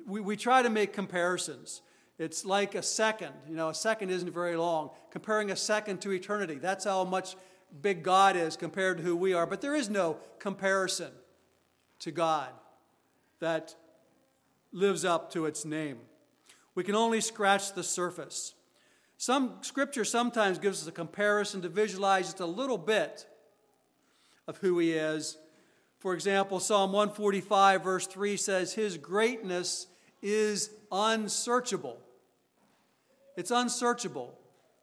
we, 0.05 0.19
we 0.19 0.35
try 0.35 0.62
to 0.62 0.69
make 0.69 0.91
comparisons. 0.93 1.81
It's 2.19 2.45
like 2.45 2.75
a 2.75 2.83
second. 2.83 3.33
You 3.50 3.55
know, 3.55 3.69
a 3.69 3.73
second 3.73 4.09
isn't 4.09 4.31
very 4.31 4.57
long. 4.57 4.89
Comparing 5.12 5.50
a 5.50 5.55
second 5.55 6.01
to 6.01 6.12
eternity. 6.12 6.55
That's 6.55 6.85
how 6.85 7.05
much 7.05 7.35
big 7.81 8.03
God 8.03 8.35
is 8.35 8.57
compared 8.57 8.97
to 8.97 9.03
who 9.03 9.15
we 9.15 9.33
are. 9.33 9.47
But 9.47 9.62
there 9.62 9.75
is 9.75 9.89
no 9.89 10.17
comparison 10.39 11.12
to 12.03 12.12
God 12.12 12.50
that 13.39 13.75
lives 14.72 15.05
up 15.05 15.31
to 15.31 15.45
its 15.45 15.63
name. 15.63 15.98
We 16.75 16.83
can 16.83 16.95
only 16.95 17.22
scratch 17.22 17.74
the 17.74 17.83
surface. 17.83 18.55
Some 19.17 19.60
scripture 19.62 20.03
sometimes 20.03 20.60
gives 20.60 20.81
us 20.81 20.88
a 20.88 20.91
comparison 20.91 21.62
to 21.62 21.69
visualize 21.69 22.25
just 22.25 22.39
a 22.41 22.45
little 22.45 22.77
bit 22.77 23.25
of 24.48 24.57
who 24.57 24.79
he 24.79 24.91
is. 24.91 25.38
For 26.00 26.13
example, 26.13 26.60
Psalm 26.60 26.91
145, 26.91 27.83
verse 27.83 28.07
3 28.07 28.36
says, 28.36 28.74
His 28.74 28.98
greatness 28.98 29.88
is 30.22 30.72
unsearchable. 30.91 32.00
It's 33.38 33.51
unsearchable. 33.51 34.38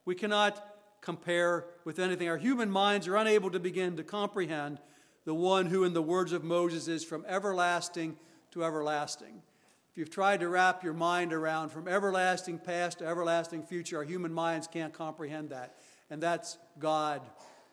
We 0.06 0.14
cannot 0.14 0.64
compare 1.02 1.66
with 1.84 1.98
anything. 1.98 2.28
Our 2.28 2.38
human 2.38 2.70
minds 2.70 3.06
are 3.08 3.16
unable 3.16 3.50
to 3.50 3.60
begin 3.60 3.96
to 3.96 4.04
comprehend 4.04 4.78
the 5.24 5.34
one 5.34 5.66
who, 5.66 5.84
in 5.84 5.92
the 5.92 6.02
words 6.02 6.32
of 6.32 6.44
Moses, 6.44 6.88
is 6.88 7.04
from 7.04 7.24
everlasting 7.28 8.16
to 8.52 8.64
everlasting. 8.64 9.42
If 9.90 9.98
you've 9.98 10.10
tried 10.10 10.40
to 10.40 10.48
wrap 10.48 10.84
your 10.84 10.92
mind 10.92 11.32
around 11.32 11.70
from 11.70 11.88
everlasting 11.88 12.58
past 12.58 12.98
to 12.98 13.06
everlasting 13.06 13.64
future, 13.64 13.98
our 13.98 14.04
human 14.04 14.32
minds 14.32 14.66
can't 14.66 14.92
comprehend 14.92 15.50
that. 15.50 15.76
And 16.10 16.22
that's 16.22 16.58
God. 16.78 17.22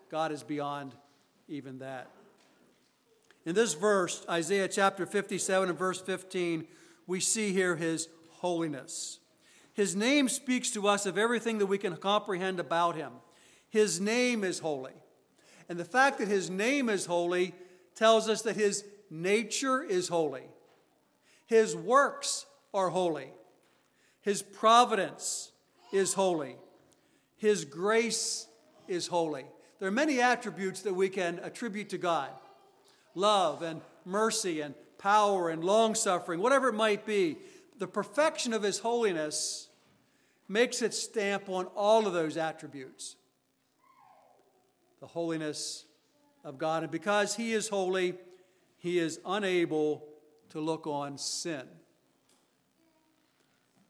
God 0.09 0.31
is 0.31 0.43
beyond 0.43 0.93
even 1.47 1.79
that. 1.79 2.09
In 3.45 3.55
this 3.55 3.75
verse, 3.75 4.25
Isaiah 4.29 4.67
chapter 4.67 5.05
57 5.05 5.69
and 5.69 5.77
verse 5.77 6.01
15, 6.01 6.65
we 7.05 7.19
see 7.19 7.53
here 7.53 7.75
his 7.75 8.09
holiness. 8.29 9.19
His 9.73 9.95
name 9.95 10.27
speaks 10.27 10.71
to 10.71 10.87
us 10.87 11.05
of 11.05 11.17
everything 11.17 11.59
that 11.59 11.67
we 11.67 11.77
can 11.77 11.95
comprehend 11.97 12.59
about 12.59 12.95
him. 12.95 13.11
His 13.69 14.01
name 14.01 14.43
is 14.43 14.59
holy. 14.59 14.93
And 15.69 15.79
the 15.79 15.85
fact 15.85 16.19
that 16.19 16.27
his 16.27 16.49
name 16.49 16.89
is 16.89 17.05
holy 17.05 17.53
tells 17.95 18.29
us 18.29 18.41
that 18.43 18.55
his 18.55 18.83
nature 19.09 19.81
is 19.81 20.07
holy. 20.07 20.43
His 21.45 21.75
works 21.75 22.45
are 22.73 22.89
holy. 22.89 23.31
His 24.21 24.41
providence 24.41 25.51
is 25.91 26.13
holy. 26.13 26.57
His 27.37 27.65
grace 27.65 28.47
is 28.87 29.07
holy. 29.07 29.45
There 29.79 29.87
are 29.87 29.91
many 29.91 30.19
attributes 30.19 30.81
that 30.81 30.93
we 30.93 31.09
can 31.09 31.39
attribute 31.43 31.89
to 31.89 31.97
God 31.97 32.29
love 33.15 33.63
and 33.63 33.81
mercy 34.05 34.61
and 34.61 34.75
power 34.99 35.49
and 35.49 35.63
long 35.63 35.95
suffering, 35.95 36.39
whatever 36.39 36.69
it 36.69 36.73
might 36.73 37.05
be. 37.05 37.37
The 37.79 37.87
perfection 37.87 38.53
of 38.53 38.63
His 38.63 38.79
holiness 38.79 39.69
makes 40.47 40.81
its 40.81 40.97
stamp 40.97 41.49
on 41.49 41.65
all 41.75 42.07
of 42.07 42.13
those 42.13 42.37
attributes. 42.37 43.16
The 44.99 45.07
holiness 45.07 45.85
of 46.43 46.57
God. 46.57 46.83
And 46.83 46.91
because 46.91 47.35
He 47.35 47.53
is 47.53 47.69
holy, 47.69 48.15
He 48.77 48.99
is 48.99 49.19
unable 49.25 50.03
to 50.49 50.59
look 50.59 50.87
on 50.87 51.17
sin. 51.17 51.63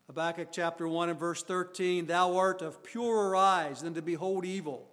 Habakkuk 0.08 0.50
chapter 0.52 0.88
1 0.88 1.10
and 1.10 1.20
verse 1.20 1.44
13 1.44 2.08
Thou 2.08 2.38
art 2.38 2.62
of 2.62 2.84
purer 2.84 3.36
eyes 3.36 3.82
than 3.82 3.94
to 3.94 4.02
behold 4.02 4.46
evil, 4.46 4.88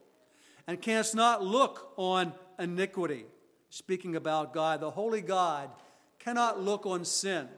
and 0.67 0.81
canst 0.81 1.15
not 1.15 1.43
look 1.43 1.93
on 1.97 2.33
iniquity. 2.59 3.27
Speaking 3.71 4.17
about 4.17 4.53
God, 4.53 4.81
the 4.81 4.91
holy 4.91 5.21
God 5.21 5.71
cannot 6.19 6.61
look 6.61 6.87
on 6.87 7.05
sin. 7.05 7.49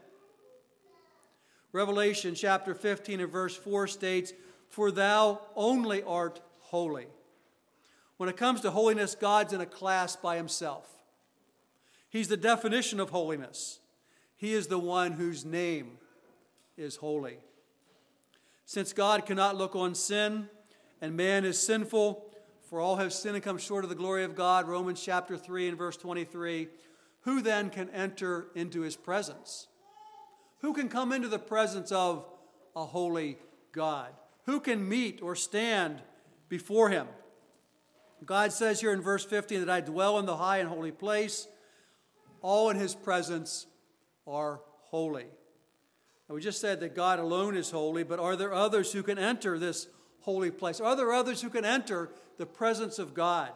Revelation 1.72 2.34
chapter 2.34 2.74
15 2.74 3.20
and 3.20 3.30
verse 3.30 3.54
4 3.56 3.86
states, 3.86 4.32
For 4.68 4.90
thou 4.90 5.40
only 5.54 6.02
art 6.02 6.40
holy. 6.60 7.06
When 8.16 8.28
it 8.28 8.36
comes 8.36 8.60
to 8.62 8.70
holiness, 8.70 9.14
God's 9.14 9.52
in 9.52 9.60
a 9.60 9.66
class 9.66 10.16
by 10.16 10.36
himself. 10.36 10.88
He's 12.08 12.28
the 12.28 12.36
definition 12.36 12.98
of 12.98 13.10
holiness. 13.10 13.80
He 14.36 14.54
is 14.54 14.68
the 14.68 14.78
one 14.78 15.12
whose 15.12 15.44
name 15.44 15.98
is 16.76 16.96
holy. 16.96 17.38
Since 18.64 18.92
God 18.92 19.26
cannot 19.26 19.56
look 19.56 19.76
on 19.76 19.94
sin 19.94 20.48
and 21.00 21.16
man 21.16 21.44
is 21.44 21.64
sinful, 21.64 22.24
for 22.68 22.80
all 22.80 22.96
have 22.96 23.12
sinned 23.12 23.36
and 23.36 23.44
come 23.44 23.58
short 23.58 23.84
of 23.84 23.90
the 23.90 23.96
glory 23.96 24.24
of 24.24 24.34
God, 24.34 24.66
Romans 24.66 25.00
chapter 25.02 25.36
3 25.36 25.68
and 25.68 25.78
verse 25.78 25.96
23, 25.96 26.68
who 27.20 27.40
then 27.40 27.70
can 27.70 27.88
enter 27.90 28.48
into 28.54 28.80
his 28.80 28.96
presence? 28.96 29.68
Who 30.60 30.72
can 30.72 30.88
come 30.88 31.12
into 31.12 31.28
the 31.28 31.38
presence 31.38 31.92
of 31.92 32.24
a 32.74 32.84
holy 32.84 33.38
God? 33.72 34.10
Who 34.46 34.60
can 34.60 34.88
meet 34.88 35.22
or 35.22 35.36
stand 35.36 36.02
before 36.48 36.88
him? 36.88 37.06
God 38.26 38.52
says 38.52 38.80
here 38.80 38.92
in 38.92 39.00
verse 39.00 39.24
15 39.24 39.60
that 39.60 39.70
I 39.70 39.80
dwell 39.80 40.18
in 40.18 40.26
the 40.26 40.36
high 40.36 40.58
and 40.58 40.68
holy 40.68 40.90
place. 40.90 41.46
All 42.42 42.70
in 42.70 42.76
his 42.76 42.94
presence 42.94 43.66
are 44.26 44.60
holy. 44.82 45.26
We 46.28 46.40
just 46.40 46.60
said 46.60 46.80
that 46.80 46.96
God 46.96 47.20
alone 47.20 47.56
is 47.56 47.70
holy, 47.70 48.02
but 48.02 48.18
are 48.18 48.34
there 48.34 48.52
others 48.52 48.92
who 48.92 49.04
can 49.04 49.16
enter 49.16 49.58
this 49.58 49.86
holy 50.20 50.50
place? 50.50 50.80
Are 50.80 50.96
there 50.96 51.12
others 51.12 51.40
who 51.40 51.50
can 51.50 51.64
enter 51.64 52.10
the 52.36 52.46
presence 52.46 52.98
of 52.98 53.14
God? 53.14 53.52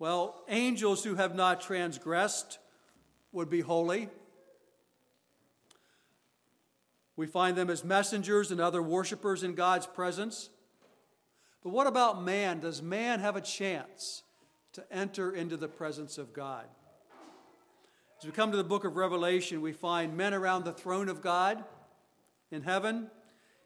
Well, 0.00 0.42
angels 0.48 1.04
who 1.04 1.14
have 1.14 1.36
not 1.36 1.60
transgressed 1.60 2.58
would 3.32 3.48
be 3.48 3.60
holy. 3.60 4.08
We 7.14 7.26
find 7.26 7.56
them 7.56 7.70
as 7.70 7.84
messengers 7.84 8.50
and 8.50 8.60
other 8.60 8.82
worshipers 8.82 9.44
in 9.44 9.54
God's 9.54 9.86
presence. 9.86 10.50
But 11.62 11.70
what 11.70 11.86
about 11.86 12.22
man? 12.22 12.60
Does 12.60 12.82
man 12.82 13.20
have 13.20 13.36
a 13.36 13.40
chance 13.40 14.22
to 14.72 14.84
enter 14.92 15.34
into 15.34 15.56
the 15.56 15.68
presence 15.68 16.16
of 16.18 16.32
God? 16.32 16.64
As 18.18 18.26
we 18.26 18.32
come 18.32 18.50
to 18.50 18.56
the 18.56 18.64
book 18.64 18.84
of 18.84 18.96
Revelation, 18.96 19.60
we 19.60 19.72
find 19.72 20.16
men 20.16 20.34
around 20.34 20.64
the 20.64 20.72
throne 20.72 21.08
of 21.08 21.22
God 21.22 21.64
in 22.50 22.62
heaven. 22.62 23.10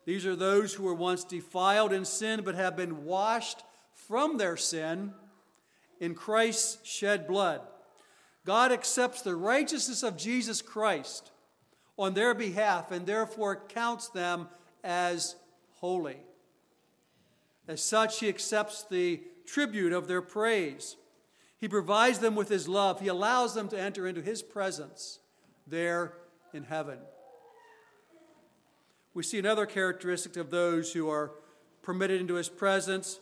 These 0.05 0.27
are 0.27 0.37
those 0.37 0.75
who 0.75 0.85
were 0.85 0.95
once 0.95 1.25
defiled 1.25 1.93
in 1.93 2.05
sin 2.05 2.43
but 2.45 2.55
have 2.55 2.77
been 2.77 3.05
washed 3.05 3.65
from 3.95 4.39
their 4.39 4.57
sin 4.57 5.13
in 6.01 6.15
Christ's 6.15 6.79
shed 6.87 7.27
blood. 7.27 7.63
God 8.45 8.73
accepts 8.73 9.23
the 9.23 9.35
righteousness 9.35 10.03
of 10.03 10.17
Jesus 10.17 10.61
Christ 10.61 11.31
on 11.97 12.15
their 12.15 12.35
behalf 12.35 12.91
and 12.91 13.07
therefore 13.07 13.63
counts 13.69 14.09
them 14.09 14.49
as 14.83 15.37
holy. 15.81 16.19
As 17.67 17.83
such, 17.83 18.21
he 18.21 18.29
accepts 18.29 18.85
the 18.85 19.23
tribute 19.47 19.93
of 19.93 20.09
their 20.09 20.23
praise. 20.23 20.97
He 21.59 21.69
provides 21.69 22.19
them 22.19 22.35
with 22.35 22.49
His 22.49 22.69
love. 22.69 23.01
He 23.01 23.09
allows 23.09 23.55
them 23.55 23.69
to 23.69 23.81
enter 23.81 24.07
into 24.07 24.21
His 24.21 24.43
presence 24.43 25.21
there 25.67 26.15
in 26.53 26.65
heaven. 26.65 26.99
We 29.15 29.23
see 29.23 29.39
another 29.39 29.65
characteristic 29.65 30.37
of 30.37 30.51
those 30.51 30.93
who 30.93 31.09
are 31.09 31.33
permitted 31.83 32.21
into 32.21 32.35
His 32.35 32.49
presence. 32.49 33.21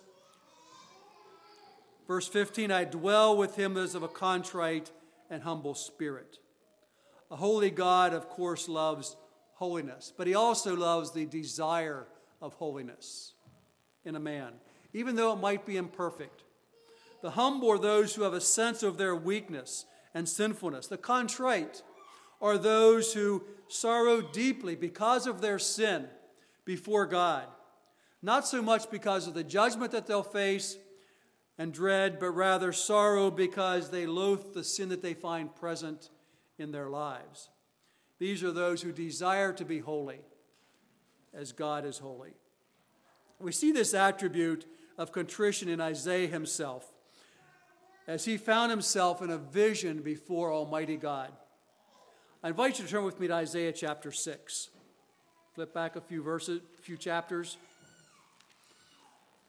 Verse 2.06 2.26
15 2.26 2.70
I 2.70 2.84
dwell 2.84 3.36
with 3.36 3.56
him 3.56 3.76
as 3.76 3.94
of 3.94 4.02
a 4.02 4.08
contrite 4.08 4.90
and 5.30 5.42
humble 5.42 5.74
spirit. 5.74 6.38
A 7.30 7.36
holy 7.36 7.70
God, 7.70 8.12
of 8.12 8.28
course, 8.28 8.68
loves 8.68 9.16
holiness, 9.54 10.12
but 10.16 10.26
he 10.26 10.34
also 10.34 10.76
loves 10.76 11.12
the 11.12 11.24
desire 11.24 12.06
of 12.40 12.54
holiness 12.54 13.32
in 14.04 14.16
a 14.16 14.20
man, 14.20 14.52
even 14.92 15.16
though 15.16 15.32
it 15.32 15.40
might 15.40 15.66
be 15.66 15.76
imperfect. 15.76 16.42
The 17.22 17.30
humble 17.30 17.70
are 17.70 17.78
those 17.78 18.14
who 18.14 18.22
have 18.22 18.34
a 18.34 18.40
sense 18.40 18.82
of 18.82 18.98
their 18.98 19.14
weakness 19.14 19.86
and 20.14 20.28
sinfulness. 20.28 20.88
The 20.88 20.98
contrite 20.98 21.82
are 22.40 22.58
those 22.58 23.12
who 23.12 23.44
sorrow 23.68 24.20
deeply 24.20 24.74
because 24.74 25.26
of 25.26 25.40
their 25.40 25.58
sin 25.58 26.08
before 26.64 27.06
God. 27.06 27.46
Not 28.20 28.46
so 28.46 28.60
much 28.60 28.90
because 28.90 29.26
of 29.26 29.34
the 29.34 29.44
judgment 29.44 29.92
that 29.92 30.06
they'll 30.06 30.22
face 30.22 30.76
and 31.58 31.72
dread, 31.72 32.18
but 32.18 32.30
rather 32.30 32.72
sorrow 32.72 33.30
because 33.30 33.90
they 33.90 34.06
loathe 34.06 34.52
the 34.52 34.64
sin 34.64 34.88
that 34.88 35.02
they 35.02 35.14
find 35.14 35.54
present 35.54 36.10
in 36.58 36.72
their 36.72 36.88
lives. 36.88 37.50
These 38.18 38.42
are 38.42 38.52
those 38.52 38.82
who 38.82 38.92
desire 38.92 39.52
to 39.54 39.64
be 39.64 39.80
holy 39.80 40.20
as 41.34 41.52
God 41.52 41.84
is 41.84 41.98
holy. 41.98 42.34
We 43.42 43.50
see 43.50 43.72
this 43.72 43.92
attribute 43.92 44.66
of 44.96 45.10
contrition 45.10 45.68
in 45.68 45.80
Isaiah 45.80 46.28
himself 46.28 46.92
as 48.06 48.24
he 48.24 48.36
found 48.36 48.70
himself 48.70 49.20
in 49.20 49.30
a 49.30 49.38
vision 49.38 50.00
before 50.00 50.52
Almighty 50.52 50.96
God. 50.96 51.32
I 52.42 52.48
invite 52.48 52.78
you 52.78 52.84
to 52.84 52.90
turn 52.90 53.04
with 53.04 53.18
me 53.18 53.26
to 53.26 53.34
Isaiah 53.34 53.72
chapter 53.72 54.12
6. 54.12 54.68
Flip 55.54 55.74
back 55.74 55.96
a 55.96 56.00
few 56.00 56.22
verses, 56.22 56.60
a 56.78 56.82
few 56.82 56.96
chapters. 56.96 57.56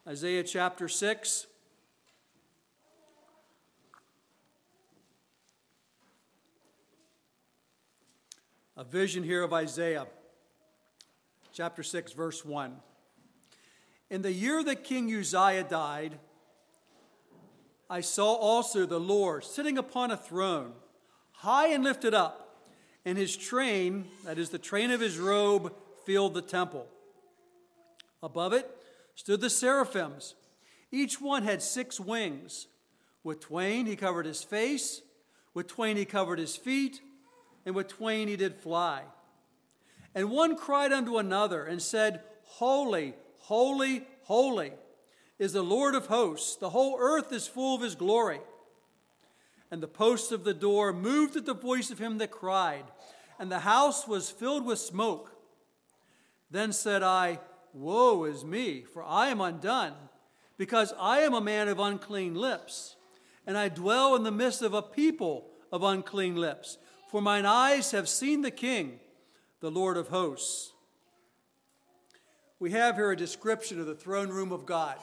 Isaiah 0.08 0.44
chapter 0.44 0.88
6. 0.88 1.48
A 8.76 8.84
vision 8.84 9.24
here 9.24 9.44
of 9.44 9.54
Isaiah, 9.54 10.08
chapter 11.54 11.84
6, 11.84 12.14
verse 12.14 12.44
1. 12.44 12.76
In 14.14 14.22
the 14.22 14.32
year 14.32 14.64
that 14.64 14.84
King 14.84 15.12
Uzziah 15.12 15.64
died, 15.64 16.20
I 17.90 18.02
saw 18.02 18.36
also 18.36 18.86
the 18.86 19.00
Lord 19.00 19.44
sitting 19.44 19.76
upon 19.76 20.12
a 20.12 20.18
throne, 20.18 20.74
high 21.32 21.70
and 21.70 21.84
lifted 21.84 22.14
up, 22.14 22.60
and 23.06 23.18
his 23.18 23.36
train, 23.36 24.06
that 24.24 24.38
is 24.38 24.50
the 24.50 24.60
train 24.60 24.92
of 24.92 25.02
his 25.02 25.18
robe, 25.18 25.74
filled 26.06 26.36
the 26.36 26.44
temple. 26.44 26.86
Above 28.22 28.54
it 28.54 28.70
stood 29.16 29.42
the 29.42 29.50
seraphims. 29.50 30.36
Each 30.92 31.20
one 31.20 31.42
had 31.42 31.64
six 31.64 32.00
wings. 32.00 32.68
With 33.24 33.40
twain 33.40 33.88
he 33.88 33.96
covered 33.96 34.28
his 34.28 34.44
face, 34.44 35.02
with 35.56 35.66
twain 35.66 35.98
he 35.98 36.06
covered 36.06 36.38
his 36.38 36.56
feet, 36.56 37.02
and 37.66 37.74
with 37.74 37.88
twain 37.88 38.28
he 38.28 38.36
did 38.36 38.58
fly. 38.58 39.06
And 40.14 40.30
one 40.30 40.56
cried 40.56 40.94
unto 40.94 41.18
another 41.18 41.66
and 41.66 41.82
said, 41.82 42.22
Holy, 42.44 43.16
holy, 43.44 44.04
holy 44.24 44.72
is 45.40 45.54
the 45.54 45.62
Lord 45.62 45.96
of 45.96 46.08
hosts. 46.08 46.56
The 46.56 46.70
whole 46.70 46.98
earth 47.00 47.32
is 47.32 47.48
full 47.48 47.76
of 47.76 47.82
his 47.82 47.96
glory. 47.96 48.40
And 49.72 49.82
the 49.82 49.88
posts 49.88 50.32
of 50.32 50.44
the 50.44 50.54
door 50.54 50.94
moved 50.94 51.36
at 51.36 51.46
the 51.46 51.54
voice 51.54 51.92
of 51.92 52.00
him 52.00 52.20
that 52.20 52.32
cried, 52.32 52.86
and 53.40 53.52
the 53.52 53.60
house 53.60 54.08
was 54.08 54.30
filled 54.30 54.66
with 54.66 54.80
smoke. 54.80 55.36
Then 56.52 56.72
said 56.72 57.02
I, 57.02 57.40
Woe 57.74 58.24
is 58.26 58.46
me, 58.46 58.84
for 58.84 59.04
I 59.04 59.30
am 59.30 59.42
undone, 59.42 59.96
because 60.58 60.94
I 61.00 61.20
am 61.20 61.34
a 61.34 61.42
man 61.42 61.68
of 61.68 61.80
unclean 61.80 62.36
lips, 62.36 62.96
and 63.48 63.58
I 63.58 63.70
dwell 63.70 64.16
in 64.16 64.24
the 64.24 64.32
midst 64.32 64.62
of 64.62 64.76
a 64.76 64.84
people 64.84 65.50
of 65.72 65.82
unclean 65.82 66.36
lips. 66.36 66.78
For 67.10 67.22
mine 67.22 67.46
eyes 67.46 67.92
have 67.92 68.08
seen 68.08 68.42
the 68.42 68.52
King, 68.52 69.00
the 69.60 69.72
Lord 69.72 69.98
of 69.98 70.10
hosts. 70.10 70.73
We 72.60 72.72
have 72.72 72.96
here 72.96 73.12
a 73.12 73.18
description 73.18 73.80
of 73.80 73.86
the 73.86 73.96
throne 73.96 74.30
room 74.30 74.52
of 74.52 74.66
God. 74.66 74.98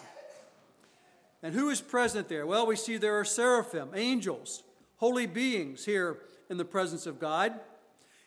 And 1.43 1.55
who 1.55 1.71
is 1.71 1.81
present 1.81 2.29
there? 2.29 2.47
Well, 2.47 2.67
we 2.67 2.77
see 2.77 2.97
there 2.97 3.19
are 3.19 3.25
seraphim, 3.25 3.91
angels, 3.95 4.63
holy 4.97 5.27
beings 5.27 5.85
here 5.85 6.19
in 6.49 6.57
the 6.57 6.65
presence 6.65 7.07
of 7.07 7.19
God. 7.19 7.59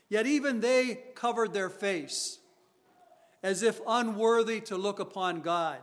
Yet 0.09 0.25
even 0.25 0.59
they 0.59 0.99
covered 1.15 1.53
their 1.53 1.69
face 1.69 2.39
as 3.43 3.61
if 3.61 3.81
unworthy 3.87 4.61
to 4.61 4.77
look 4.77 4.99
upon 4.99 5.41
God. 5.41 5.77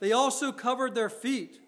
They 0.00 0.12
also 0.12 0.50
covered 0.50 0.94
their 0.94 1.08
feet, 1.08 1.60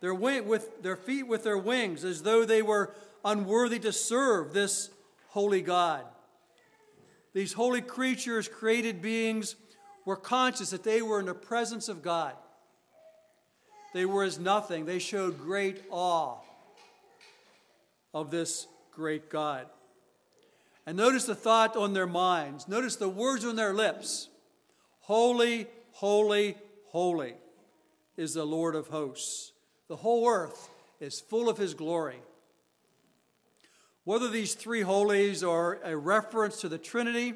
their, 0.00 0.14
wing, 0.14 0.48
with, 0.48 0.82
their 0.82 0.96
feet 0.96 1.24
with 1.24 1.44
their 1.44 1.58
wings, 1.58 2.04
as 2.04 2.22
though 2.22 2.44
they 2.44 2.62
were 2.62 2.94
unworthy 3.24 3.78
to 3.80 3.92
serve 3.92 4.54
this 4.54 4.90
holy 5.28 5.60
God. 5.60 6.04
These 7.34 7.52
holy 7.52 7.82
creatures, 7.82 8.48
created 8.48 9.02
beings, 9.02 9.56
were 10.06 10.16
conscious 10.16 10.70
that 10.70 10.84
they 10.84 11.02
were 11.02 11.20
in 11.20 11.26
the 11.26 11.34
presence 11.34 11.90
of 11.90 12.02
God. 12.02 12.32
They 13.92 14.06
were 14.06 14.22
as 14.22 14.38
nothing. 14.38 14.86
They 14.86 15.00
showed 15.00 15.38
great 15.38 15.84
awe 15.90 16.36
of 18.14 18.30
this 18.30 18.66
great 18.92 19.28
God. 19.28 19.66
And 20.86 20.96
notice 20.96 21.24
the 21.24 21.34
thought 21.34 21.76
on 21.76 21.92
their 21.92 22.06
minds. 22.06 22.68
Notice 22.68 22.96
the 22.96 23.08
words 23.08 23.44
on 23.44 23.56
their 23.56 23.74
lips. 23.74 24.28
Holy, 25.00 25.66
holy, 25.92 26.56
holy 26.86 27.34
is 28.16 28.34
the 28.34 28.44
Lord 28.44 28.76
of 28.76 28.86
hosts. 28.88 29.52
The 29.88 29.96
whole 29.96 30.28
earth 30.28 30.70
is 31.00 31.20
full 31.20 31.48
of 31.48 31.58
his 31.58 31.74
glory. 31.74 32.20
Whether 34.04 34.28
these 34.28 34.54
three 34.54 34.82
holies 34.82 35.42
are 35.42 35.80
a 35.82 35.96
reference 35.96 36.60
to 36.60 36.68
the 36.68 36.78
Trinity 36.78 37.34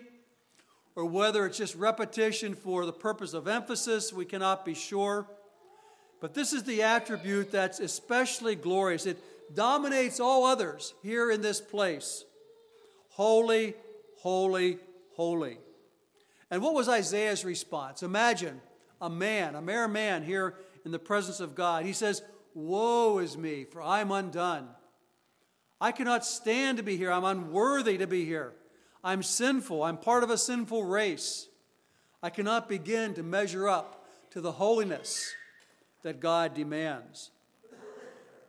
or 0.96 1.04
whether 1.04 1.46
it's 1.46 1.58
just 1.58 1.74
repetition 1.74 2.54
for 2.54 2.84
the 2.84 2.92
purpose 2.92 3.34
of 3.34 3.48
emphasis, 3.48 4.12
we 4.12 4.24
cannot 4.24 4.64
be 4.64 4.74
sure. 4.74 5.26
But 6.20 6.34
this 6.34 6.52
is 6.52 6.64
the 6.64 6.82
attribute 6.82 7.50
that's 7.50 7.80
especially 7.80 8.54
glorious. 8.54 9.06
It 9.06 9.18
dominates 9.54 10.20
all 10.20 10.44
others 10.44 10.94
here 11.02 11.30
in 11.30 11.40
this 11.40 11.60
place. 11.60 12.24
Holy, 13.10 13.74
holy, 14.18 14.78
holy. 15.14 15.58
And 16.50 16.62
what 16.62 16.74
was 16.74 16.88
Isaiah's 16.88 17.44
response? 17.44 18.02
Imagine 18.02 18.60
a 19.00 19.08
man, 19.08 19.54
a 19.54 19.62
mere 19.62 19.88
man 19.88 20.22
here 20.22 20.54
in 20.84 20.90
the 20.90 20.98
presence 20.98 21.40
of 21.40 21.54
God. 21.54 21.84
He 21.84 21.92
says, 21.92 22.22
Woe 22.54 23.18
is 23.18 23.38
me, 23.38 23.64
for 23.64 23.80
I'm 23.80 24.10
undone. 24.10 24.68
I 25.80 25.92
cannot 25.92 26.26
stand 26.26 26.78
to 26.78 26.82
be 26.82 26.96
here. 26.96 27.10
I'm 27.10 27.24
unworthy 27.24 27.96
to 27.98 28.06
be 28.06 28.24
here. 28.24 28.52
I'm 29.02 29.22
sinful. 29.22 29.82
I'm 29.82 29.96
part 29.96 30.22
of 30.22 30.30
a 30.30 30.38
sinful 30.38 30.84
race. 30.84 31.48
I 32.22 32.30
cannot 32.30 32.68
begin 32.68 33.14
to 33.14 33.22
measure 33.22 33.68
up 33.68 34.06
to 34.30 34.40
the 34.40 34.52
holiness 34.52 35.34
that 36.02 36.20
God 36.20 36.54
demands. 36.54 37.30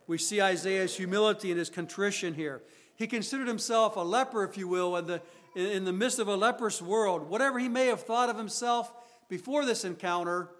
We 0.06 0.18
see 0.18 0.42
Isaiah's 0.42 0.96
humility 0.96 1.50
and 1.50 1.58
his 1.58 1.70
contrition 1.70 2.34
here. 2.34 2.62
He 2.96 3.06
considered 3.06 3.48
himself 3.48 3.96
a 3.96 4.00
leper, 4.00 4.44
if 4.44 4.58
you 4.58 4.68
will, 4.68 4.96
in 4.96 5.06
the, 5.06 5.22
in 5.54 5.84
the 5.84 5.92
midst 5.92 6.18
of 6.18 6.28
a 6.28 6.36
leprous 6.36 6.82
world, 6.82 7.28
whatever 7.28 7.58
he 7.58 7.68
may 7.68 7.86
have 7.86 8.02
thought 8.02 8.28
of 8.28 8.36
himself 8.36 8.92
before 9.28 9.64
this 9.64 9.84
encounter, 9.84 10.50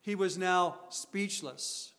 he 0.00 0.14
was 0.14 0.36
now 0.36 0.76
speechless. 0.88 1.92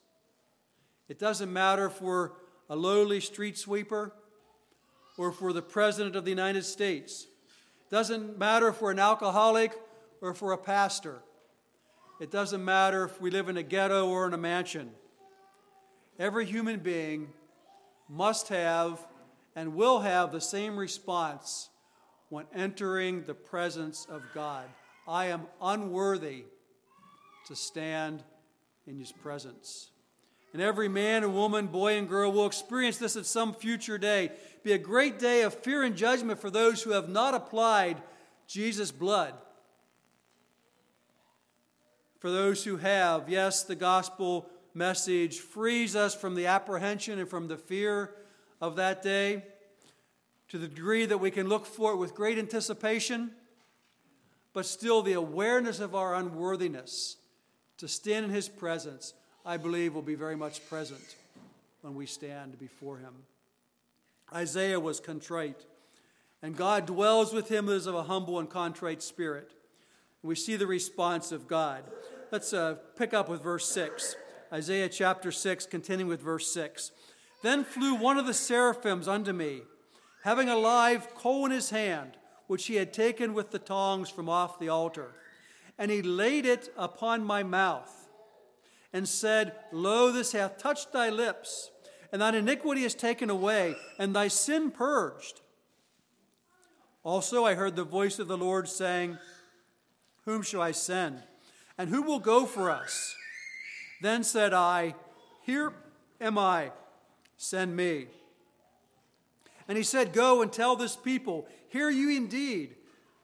It 1.07 1.19
doesn't 1.19 1.51
matter 1.51 1.85
if 1.85 2.01
we're 2.01 2.31
a 2.69 2.75
lowly 2.75 3.21
street 3.21 3.57
sweeper 3.57 4.13
or 5.17 5.34
we're 5.41 5.51
the 5.51 5.62
President 5.62 6.15
of 6.15 6.23
the 6.23 6.30
United 6.30 6.63
States. 6.63 7.27
It 7.88 7.91
doesn't 7.91 8.38
matter 8.38 8.67
if 8.67 8.82
we're 8.82 8.91
an 8.91 8.99
alcoholic 8.99 9.73
or 10.21 10.30
if 10.30 10.41
we're 10.41 10.53
a 10.53 10.58
pastor. 10.58 11.21
It 12.19 12.32
doesn't 12.32 12.63
matter 12.63 13.03
if 13.03 13.19
we 13.19 13.30
live 13.30 13.49
in 13.49 13.58
a 13.58 13.63
ghetto 13.63 14.08
or 14.08 14.27
in 14.27 14.34
a 14.34 14.38
mansion. 14.38 14.91
Every 16.19 16.45
human 16.45 16.80
being 16.80 17.30
must 18.10 18.47
have 18.47 19.06
and 19.56 19.75
will 19.75 19.99
have 19.99 20.32
the 20.32 20.41
same 20.41 20.77
response 20.77 21.69
when 22.30 22.45
entering 22.53 23.23
the 23.23 23.34
presence 23.34 24.06
of 24.10 24.23
God. 24.34 24.65
I 25.08 25.27
am 25.27 25.47
unworthy 25.62 26.45
to 27.47 27.56
stand 27.56 28.23
in 28.86 28.99
His 28.99 29.12
presence. 29.12 29.91
And 30.53 30.62
every 30.62 30.88
man 30.88 31.23
and 31.23 31.33
woman, 31.33 31.67
boy 31.67 31.97
and 31.97 32.07
girl 32.07 32.31
will 32.31 32.45
experience 32.45 32.97
this 32.97 33.15
at 33.15 33.25
some 33.25 33.53
future 33.53 33.97
day. 33.97 34.31
Be 34.63 34.73
a 34.73 34.77
great 34.77 35.19
day 35.19 35.41
of 35.41 35.53
fear 35.53 35.83
and 35.83 35.95
judgment 35.95 36.39
for 36.39 36.49
those 36.49 36.81
who 36.81 36.91
have 36.91 37.10
not 37.10 37.33
applied 37.33 38.01
Jesus' 38.47 38.91
blood. 38.91 39.33
For 42.19 42.31
those 42.31 42.63
who 42.63 42.77
have, 42.77 43.29
yes, 43.29 43.63
the 43.63 43.75
gospel 43.75 44.49
message 44.73 45.39
frees 45.39 45.95
us 45.95 46.15
from 46.15 46.36
the 46.36 46.47
apprehension 46.47 47.19
and 47.19 47.29
from 47.29 47.47
the 47.47 47.57
fear 47.57 48.12
of 48.60 48.75
that 48.77 49.03
day 49.03 49.43
to 50.49 50.57
the 50.57 50.67
degree 50.67 51.05
that 51.05 51.17
we 51.17 51.31
can 51.31 51.47
look 51.47 51.65
for 51.65 51.93
it 51.93 51.97
with 51.97 52.15
great 52.15 52.38
anticipation, 52.38 53.31
but 54.53 54.65
still 54.65 55.01
the 55.01 55.13
awareness 55.13 55.79
of 55.79 55.93
our 55.93 56.15
unworthiness 56.15 57.17
to 57.77 57.88
stand 57.88 58.25
in 58.25 58.31
His 58.31 58.49
presence, 58.49 59.13
I 59.47 59.55
believe, 59.55 59.95
will 59.95 60.01
be 60.01 60.15
very 60.15 60.36
much 60.36 60.67
present 60.67 61.15
when 61.81 61.95
we 61.95 62.05
stand 62.05 62.60
before 62.60 62.97
Him. 62.97 63.13
Isaiah 64.33 64.79
was 64.79 64.99
contrite, 64.99 65.65
and 66.41 66.57
God 66.57 66.86
dwells 66.86 67.31
with 67.31 67.47
him 67.47 67.69
as 67.69 67.88
of 67.88 67.95
a 67.95 68.03
humble 68.03 68.39
and 68.39 68.49
contrite 68.49 69.01
spirit. 69.01 69.51
We 70.21 70.36
see 70.36 70.57
the 70.57 70.67
response 70.67 71.31
of 71.31 71.47
God. 71.47 71.83
Let's 72.29 72.51
uh, 72.51 72.75
pick 72.97 73.13
up 73.13 73.29
with 73.29 73.41
verse 73.41 73.69
6. 73.69 74.17
Isaiah 74.51 74.89
chapter 74.89 75.31
6, 75.31 75.65
continuing 75.67 76.10
with 76.10 76.21
verse 76.21 76.51
6. 76.51 76.91
Then 77.41 77.63
flew 77.63 77.95
one 77.95 78.17
of 78.17 78.25
the 78.25 78.33
seraphims 78.33 79.07
unto 79.07 79.31
me 79.31 79.62
having 80.23 80.49
a 80.49 80.57
live 80.57 81.15
coal 81.15 81.45
in 81.45 81.51
his 81.51 81.69
hand, 81.69 82.17
which 82.47 82.65
he 82.65 82.75
had 82.75 82.91
taken 82.91 83.33
with 83.33 83.51
the 83.51 83.60
tongs 83.60 84.10
from 84.10 84.27
off 84.27 84.60
the 84.60 84.67
altar. 84.67 85.13
And 85.77 85.89
he 85.89 86.01
laid 86.01 86.45
it 86.45 86.67
upon 86.75 87.23
my 87.23 87.43
mouth, 87.43 87.96
and 88.93 89.08
said, 89.08 89.54
Lo, 89.71 90.12
this 90.12 90.32
hath 90.32 90.58
touched 90.58 90.91
thy 90.91 91.10
lips, 91.10 91.71
and 92.12 92.21
thine 92.21 92.36
iniquity 92.36 92.84
is 92.84 92.95
taken 92.95 93.30
away, 93.30 93.76
and 94.00 94.15
thy 94.15 94.28
sin 94.28 94.71
purged. 94.71 95.41
Also, 97.04 97.45
I 97.45 97.54
heard 97.56 97.76
the 97.76 97.84
voice 97.84 98.19
of 98.19 98.28
the 98.28 98.38
Lord 98.38 98.67
saying, 98.67 99.17
Whom 100.26 100.41
shall 100.41 100.62
I 100.62 100.71
send? 100.71 101.23
And 101.78 101.89
who 101.89 102.02
will 102.02 102.19
go 102.19 102.45
for 102.45 102.69
us? 102.69 103.15
Then 104.02 104.23
said 104.23 104.54
I, 104.54 104.95
Here 105.43 105.73
am 106.19 106.38
I, 106.38 106.71
send 107.38 107.76
me. 107.76 108.08
And 109.67 109.78
he 109.78 109.84
said, 109.84 110.13
Go 110.13 110.41
and 110.41 110.52
tell 110.52 110.76
this 110.76 110.95
people, 110.95 111.47
Hear 111.69 111.89
ye 111.89 112.17
indeed, 112.17 112.76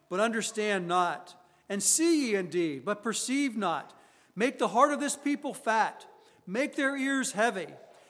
but 0.10 0.20
understand 0.20 0.88
not, 0.88 1.36
and 1.70 1.82
see 1.82 2.28
ye 2.28 2.36
indeed, 2.36 2.86
but 2.86 3.04
perceive 3.04 3.58
not. 3.58 3.94
Make 4.36 4.58
the 4.58 4.70
heart 4.70 4.92
of 4.92 5.00
this 5.00 5.16
people 5.16 5.54
fat, 5.54 6.06
make 6.48 6.76
their 6.76 6.98
ears 6.98 7.34
heavy, 7.34 7.68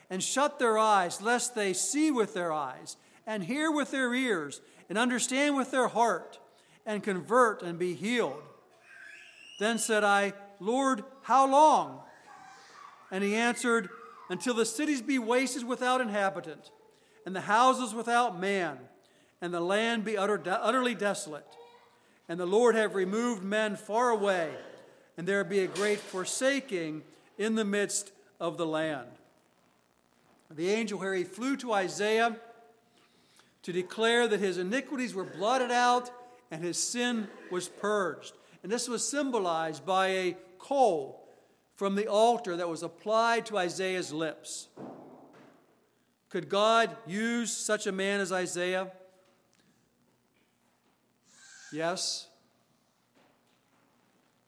and 0.10 0.24
shut 0.24 0.60
their 0.60 0.78
eyes, 0.78 1.22
lest 1.22 1.56
they 1.56 1.74
see 1.74 2.12
with 2.12 2.34
their 2.34 2.54
eyes, 2.54 2.98
and 3.26 3.44
hear 3.44 3.72
with 3.72 3.92
their 3.92 4.14
ears, 4.14 4.62
and 4.90 4.98
understand 4.98 5.56
with 5.56 5.72
their 5.72 5.88
heart, 5.88 6.40
and 6.86 7.04
convert 7.04 7.62
and 7.62 7.78
be 7.80 7.94
healed. 7.94 8.42
Then 9.60 9.78
said 9.78 10.04
I, 10.04 10.34
Lord, 10.60 11.04
how 11.24 11.48
long? 11.48 12.02
And 13.12 13.24
he 13.24 13.36
answered, 13.36 13.90
Until 14.30 14.54
the 14.54 14.66
cities 14.66 15.02
be 15.02 15.20
wasted 15.20 15.64
without 15.64 16.02
inhabitant, 16.02 16.72
and 17.26 17.36
the 17.36 17.42
houses 17.42 17.94
without 17.94 18.40
man, 18.40 18.78
and 19.42 19.54
the 19.54 19.62
land 19.62 20.06
be 20.06 20.18
utter, 20.18 20.42
utterly 20.46 20.96
desolate, 20.96 21.48
and 22.30 22.40
the 22.40 22.46
Lord 22.46 22.76
have 22.76 22.96
removed 22.96 23.44
men 23.44 23.76
far 23.76 24.10
away, 24.10 24.54
and 25.18 25.28
there 25.28 25.44
be 25.44 25.60
a 25.60 25.68
great 25.68 26.00
forsaking 26.00 27.04
in 27.38 27.56
the 27.56 27.66
midst 27.66 28.12
of 28.40 28.58
the 28.58 28.66
land. 28.66 29.10
The 30.52 30.70
angel 30.70 31.00
Harry 31.00 31.24
flew 31.24 31.58
to 31.58 31.74
Isaiah 31.74 32.38
to 33.64 33.72
declare 33.72 34.28
that 34.28 34.40
his 34.40 34.58
iniquities 34.58 35.16
were 35.16 35.24
blotted 35.24 35.72
out 35.72 36.12
and 36.52 36.64
his 36.64 36.78
sin 36.78 37.28
was 37.50 37.68
purged. 37.68 38.34
And 38.62 38.72
this 38.72 38.88
was 38.88 39.08
symbolized 39.08 39.86
by 39.86 40.08
a 40.08 40.38
coal 40.60 41.28
from 41.76 41.96
the 41.96 42.08
altar 42.08 42.56
that 42.56 42.70
was 42.70 42.84
applied 42.84 43.46
to 43.48 43.58
Isaiah's 43.58 44.14
lips. 44.14 44.68
Could 46.30 46.50
God 46.50 46.96
use 47.08 47.56
such 47.56 47.88
a 47.88 47.92
man 47.92 48.20
as 48.20 48.32
Isaiah? 48.32 48.92
Yes. 51.72 52.28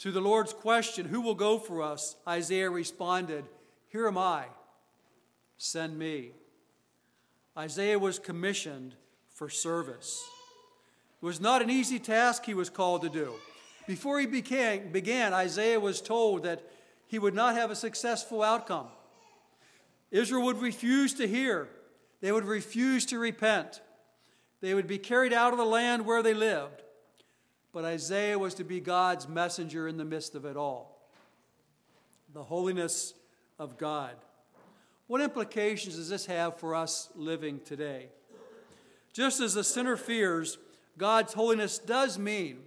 To 0.06 0.12
the 0.12 0.22
Lord's 0.22 0.54
question, 0.54 1.08
Who 1.08 1.20
will 1.20 1.34
go 1.34 1.58
for 1.58 1.82
us? 1.82 2.16
Isaiah 2.28 2.70
responded, 2.70 3.44
Here 3.88 4.08
am 4.08 4.20
I, 4.20 4.46
send 5.58 5.98
me. 5.98 6.34
Isaiah 7.58 7.98
was 7.98 8.20
commissioned 8.20 8.94
for 9.34 9.50
service. 9.50 10.24
It 11.20 11.26
was 11.26 11.42
not 11.42 11.64
an 11.64 11.72
easy 11.72 11.98
task 11.98 12.46
he 12.46 12.54
was 12.54 12.70
called 12.70 13.02
to 13.02 13.10
do. 13.10 13.34
Before 13.88 14.20
he 14.20 14.28
began, 14.28 14.92
began, 14.92 15.34
Isaiah 15.34 15.80
was 15.80 16.02
told 16.02 16.44
that 16.44 16.62
he 17.08 17.18
would 17.18 17.34
not 17.34 17.56
have 17.56 17.72
a 17.72 17.76
successful 17.76 18.44
outcome. 18.44 18.90
Israel 20.12 20.44
would 20.44 20.62
refuse 20.62 21.16
to 21.16 21.28
hear, 21.28 21.68
they 22.22 22.32
would 22.32 22.46
refuse 22.46 23.08
to 23.08 23.18
repent, 23.18 23.82
they 24.62 24.76
would 24.76 24.86
be 24.86 25.00
carried 25.00 25.34
out 25.34 25.52
of 25.52 25.58
the 25.58 25.66
land 25.66 26.06
where 26.06 26.22
they 26.22 26.36
lived. 26.36 26.84
But 27.76 27.84
Isaiah 27.84 28.40
was 28.40 28.54
to 28.54 28.64
be 28.64 28.80
God's 28.80 29.28
messenger 29.28 29.86
in 29.90 29.98
the 29.98 30.06
midst 30.06 30.34
of 30.34 30.46
it 30.46 30.56
all. 30.56 30.98
The 32.34 32.42
holiness 32.42 33.14
of 33.60 33.78
God. 33.78 34.16
What 35.08 35.20
implications 35.20 35.98
does 35.98 36.08
this 36.08 36.26
have 36.28 36.58
for 36.58 36.74
us 36.74 37.10
living 37.16 37.60
today? 37.66 38.08
Just 39.12 39.42
as 39.42 39.56
the 39.56 39.64
sinner 39.66 39.98
fears, 39.98 40.58
God's 40.98 41.34
holiness 41.34 41.78
does 41.78 42.18
mean 42.18 42.60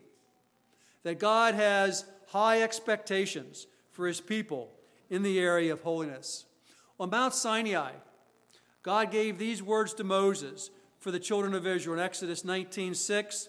that 1.04 1.18
God 1.18 1.54
has 1.54 2.04
high 2.26 2.60
expectations 2.60 3.66
for 3.92 4.06
his 4.06 4.20
people 4.20 4.70
in 5.08 5.22
the 5.22 5.40
area 5.40 5.72
of 5.72 5.80
holiness. 5.80 6.44
On 7.00 7.08
Mount 7.08 7.32
Sinai, 7.32 7.92
God 8.82 9.10
gave 9.10 9.38
these 9.38 9.62
words 9.62 9.94
to 9.94 10.04
Moses 10.04 10.68
for 10.98 11.10
the 11.10 11.18
children 11.18 11.54
of 11.54 11.66
Israel 11.66 11.96
in 11.96 12.04
Exodus 12.04 12.44
19:6, 12.44 13.48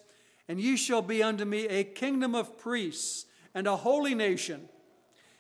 "And 0.50 0.60
ye 0.60 0.76
shall 0.76 1.02
be 1.02 1.24
unto 1.24 1.46
me 1.46 1.66
a 1.68 1.86
kingdom 1.86 2.36
of 2.36 2.58
priests 2.58 3.26
and 3.54 3.68
a 3.68 3.78
holy 3.78 4.14
nation. 4.14 4.68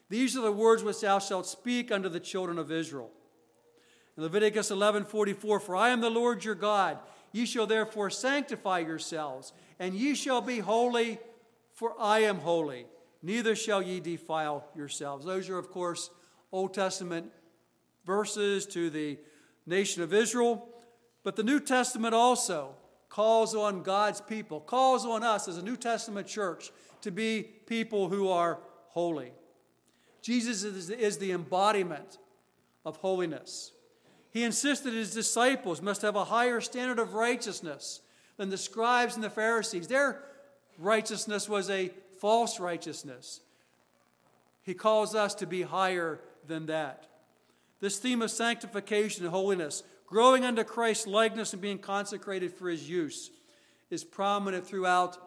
These 0.08 0.38
are 0.38 0.41
the 0.41 0.52
words 0.54 0.84
which 0.84 1.02
thou 1.02 1.19
shalt 1.19 1.48
speak 1.48 1.91
unto 1.91 2.08
the 2.08 2.22
children 2.22 2.58
of 2.58 2.72
Israel." 2.72 3.12
In 4.15 4.24
Leviticus 4.24 4.72
11:44, 4.72 5.60
"For 5.60 5.76
I 5.76 5.89
am 5.89 6.00
the 6.00 6.10
Lord 6.10 6.45
your 6.45 6.56
God, 6.56 7.00
Ye 7.32 7.45
shall 7.45 7.67
therefore 7.67 8.10
sanctify 8.10 8.80
yourselves, 8.80 9.54
and 9.78 9.93
ye 9.93 10.15
shall 10.15 10.41
be 10.41 10.60
holy, 10.60 11.19
for 11.74 11.95
I 12.00 12.19
am 12.19 12.39
holy. 12.39 12.88
Neither 13.22 13.56
shall 13.56 13.82
ye 13.82 14.00
defile 14.00 14.65
yourselves. 14.76 15.26
Those 15.26 15.50
are, 15.50 15.58
of 15.58 15.69
course, 15.69 16.10
Old 16.52 16.74
Testament 16.74 17.32
verses 18.06 18.65
to 18.67 18.89
the 18.89 19.19
nation 19.65 20.02
of 20.02 20.13
Israel. 20.13 20.67
But 21.24 21.36
the 21.36 21.43
New 21.43 21.60
Testament 21.60 22.15
also 22.15 22.76
calls 23.10 23.56
on 23.56 23.84
God's 23.84 24.22
people, 24.22 24.60
calls 24.60 25.06
on 25.06 25.24
us 25.24 25.48
as 25.48 25.58
a 25.58 25.63
New 25.63 25.76
Testament 25.76 26.28
church 26.28 26.72
to 27.02 27.12
be 27.12 27.43
people 27.65 28.08
who 28.10 28.30
are 28.30 28.60
holy. 28.89 29.32
Jesus 30.22 30.63
is, 30.63 31.17
the 31.17 31.32
embodiment 31.32 32.17
of 32.86 32.98
holiness. 32.98 33.72
He 34.32 34.43
insisted 34.43 34.93
his 34.93 35.13
disciples 35.13 35.82
must 35.82 36.02
have 36.02 36.15
a 36.15 36.26
higher 36.26 36.62
standard 36.62 37.00
of 37.00 37.13
righteousness 37.13 38.02
than 38.38 38.50
the 38.50 38.58
scribes 38.58 39.15
and 39.15 39.24
the 39.24 39.30
Pharisees. 39.30 39.88
Their 39.88 40.24
righteousness 40.78 41.50
was 41.50 41.69
a 41.69 41.91
false 42.19 42.60
righteousness. 42.60 43.41
He 44.62 44.74
calls 44.74 45.15
us 45.15 45.34
to 45.36 45.48
be 45.48 45.63
higher 45.63 46.19
than 46.45 46.67
that. 46.67 47.08
This 47.80 47.98
theme 47.98 48.22
of 48.22 48.30
sanctification 48.30 49.24
and 49.24 49.34
holiness, 49.34 49.84
growing 50.10 50.43
unto 50.43 50.63
Christ's 50.63 51.06
likeness 51.06 51.54
and 51.54 51.62
being 51.62 51.78
consecrated 51.78 52.52
for 52.52 52.67
his 52.67 52.89
use, 52.89 53.30
is 53.91 54.04
prominent 54.04 54.65
throughout 54.65 55.19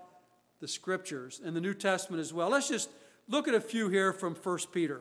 the 0.59 0.67
scriptures 0.67 1.41
and 1.45 1.55
the 1.55 1.61
New 1.61 1.73
Testament 1.73 2.21
as 2.21 2.33
well. 2.33 2.51
Let's 2.51 2.69
just 2.69 2.91
look 3.29 3.47
at 3.47 3.55
a 3.55 3.61
few 3.61 3.89
here 3.89 4.13
from 4.13 4.35
1 4.35 4.59
Peter. 4.73 5.01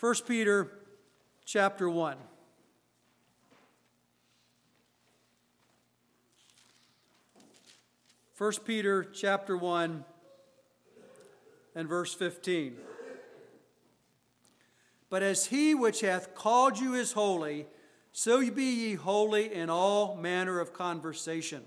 1 0.00 0.14
Peter 0.26 0.72
chapter 1.44 1.88
1. 1.88 2.16
1 8.36 8.52
Peter 8.64 9.04
chapter 9.04 9.56
1 9.56 10.04
and 11.76 11.88
verse 11.88 12.12
15. 12.12 12.76
But 15.08 15.22
as 15.22 15.46
he 15.46 15.76
which 15.76 16.00
hath 16.00 16.34
called 16.34 16.80
you 16.80 16.94
is 16.94 17.12
holy, 17.12 17.68
so 18.18 18.40
be 18.50 18.64
ye 18.64 18.94
holy 18.94 19.52
in 19.52 19.68
all 19.68 20.16
manner 20.16 20.58
of 20.58 20.72
conversation. 20.72 21.62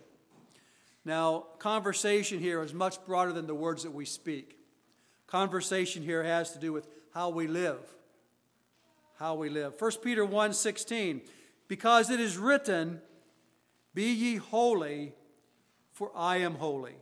Now, 1.06 1.46
conversation 1.60 2.40
here 2.40 2.64
is 2.64 2.74
much 2.74 3.06
broader 3.06 3.32
than 3.32 3.46
the 3.46 3.54
words 3.54 3.84
that 3.84 3.92
we 3.92 4.06
speak. 4.06 4.58
Conversation 5.28 6.02
here 6.02 6.24
has 6.24 6.52
to 6.54 6.60
do 6.60 6.74
with 6.74 6.88
how 7.14 7.30
we 7.30 7.46
live. 7.46 7.78
How 9.20 9.36
we 9.36 9.50
live. 9.50 9.80
1 9.80 9.92
Peter 10.04 10.26
1 10.26 10.54
16. 10.54 11.22
Because 11.68 12.10
it 12.10 12.20
is 12.20 12.36
written, 12.36 13.00
Be 13.94 14.12
ye 14.12 14.38
holy, 14.38 15.14
for 15.92 16.12
I 16.16 16.38
am 16.38 16.56
holy. 16.56 16.96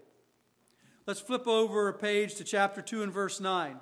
Let's 1.06 1.22
flip 1.22 1.48
over 1.48 1.88
a 1.88 1.94
page 1.94 2.36
to 2.36 2.44
chapter 2.44 2.82
2 2.82 3.02
and 3.02 3.14
verse 3.14 3.40
9. 3.40 3.78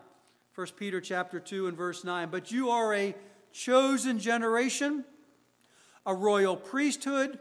1 0.54 0.68
Peter 0.78 1.02
chapter 1.02 1.40
2 1.40 1.66
and 1.66 1.76
verse 1.76 2.04
9. 2.04 2.30
But 2.30 2.52
you 2.52 2.70
are 2.70 2.94
a 2.94 3.16
chosen 3.52 4.20
generation, 4.20 5.06
a 6.06 6.14
royal 6.14 6.56
priesthood, 6.56 7.40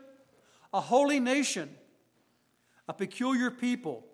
a 0.72 0.81
holy 0.81 1.20
nation, 1.20 1.70
a 2.88 2.92
peculiar 2.92 3.50
people, 3.50 4.05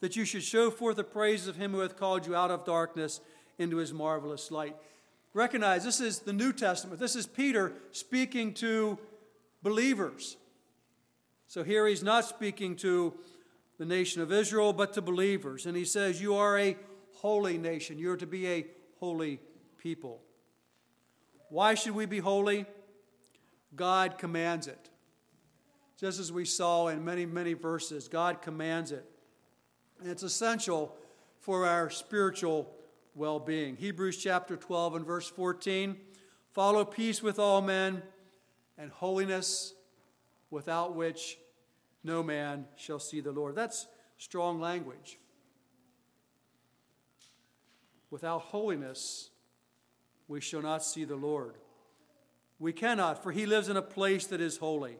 that 0.00 0.16
you 0.16 0.24
should 0.24 0.42
show 0.42 0.70
forth 0.70 0.96
the 0.96 1.04
praises 1.04 1.48
of 1.48 1.56
him 1.56 1.72
who 1.72 1.80
hath 1.80 1.96
called 1.96 2.26
you 2.26 2.34
out 2.34 2.50
of 2.50 2.64
darkness 2.64 3.20
into 3.58 3.78
his 3.78 3.92
marvelous 3.92 4.50
light. 4.50 4.76
Recognize 5.32 5.84
this 5.84 6.00
is 6.00 6.20
the 6.20 6.32
New 6.32 6.52
Testament. 6.52 7.00
This 7.00 7.16
is 7.16 7.26
Peter 7.26 7.72
speaking 7.92 8.54
to 8.54 8.98
believers. 9.62 10.36
So 11.46 11.62
here 11.62 11.86
he's 11.86 12.02
not 12.02 12.24
speaking 12.24 12.76
to 12.76 13.14
the 13.78 13.84
nation 13.84 14.22
of 14.22 14.32
Israel, 14.32 14.72
but 14.72 14.92
to 14.94 15.02
believers. 15.02 15.66
And 15.66 15.76
he 15.76 15.84
says, 15.84 16.20
You 16.20 16.34
are 16.36 16.58
a 16.58 16.76
holy 17.14 17.58
nation. 17.58 17.98
You're 17.98 18.16
to 18.16 18.26
be 18.26 18.46
a 18.48 18.66
holy 18.98 19.40
people. 19.78 20.22
Why 21.48 21.74
should 21.74 21.94
we 21.94 22.06
be 22.06 22.18
holy? 22.18 22.66
God 23.76 24.18
commands 24.18 24.66
it. 24.66 24.90
Just 25.98 26.18
as 26.18 26.32
we 26.32 26.44
saw 26.44 26.88
in 26.88 27.04
many, 27.04 27.24
many 27.24 27.54
verses, 27.54 28.08
God 28.08 28.42
commands 28.42 28.92
it. 28.92 29.04
And 30.00 30.10
it's 30.10 30.22
essential 30.22 30.94
for 31.40 31.66
our 31.66 31.88
spiritual 31.88 32.70
well 33.14 33.38
being. 33.38 33.76
Hebrews 33.76 34.22
chapter 34.22 34.56
12 34.56 34.96
and 34.96 35.06
verse 35.06 35.28
14 35.28 35.96
follow 36.52 36.84
peace 36.84 37.22
with 37.22 37.38
all 37.38 37.62
men 37.62 38.02
and 38.76 38.90
holiness 38.90 39.74
without 40.50 40.94
which 40.94 41.38
no 42.04 42.22
man 42.22 42.66
shall 42.76 42.98
see 42.98 43.20
the 43.20 43.32
Lord. 43.32 43.54
That's 43.54 43.86
strong 44.18 44.60
language. 44.60 45.18
Without 48.10 48.42
holiness, 48.42 49.30
we 50.28 50.40
shall 50.40 50.62
not 50.62 50.84
see 50.84 51.04
the 51.04 51.16
Lord. 51.16 51.56
We 52.58 52.72
cannot, 52.72 53.22
for 53.22 53.32
he 53.32 53.46
lives 53.46 53.68
in 53.68 53.76
a 53.76 53.82
place 53.82 54.26
that 54.28 54.40
is 54.40 54.58
holy, 54.58 54.96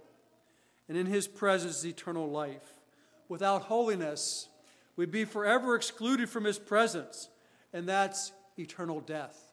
and 0.88 0.96
in 0.96 1.06
his 1.06 1.26
presence 1.26 1.78
is 1.78 1.86
eternal 1.86 2.30
life. 2.30 2.82
Without 3.28 3.62
holiness, 3.62 4.48
we'd 4.94 5.10
be 5.10 5.24
forever 5.24 5.74
excluded 5.74 6.28
from 6.28 6.44
his 6.44 6.58
presence, 6.58 7.28
and 7.72 7.88
that's 7.88 8.32
eternal 8.58 9.00
death, 9.00 9.52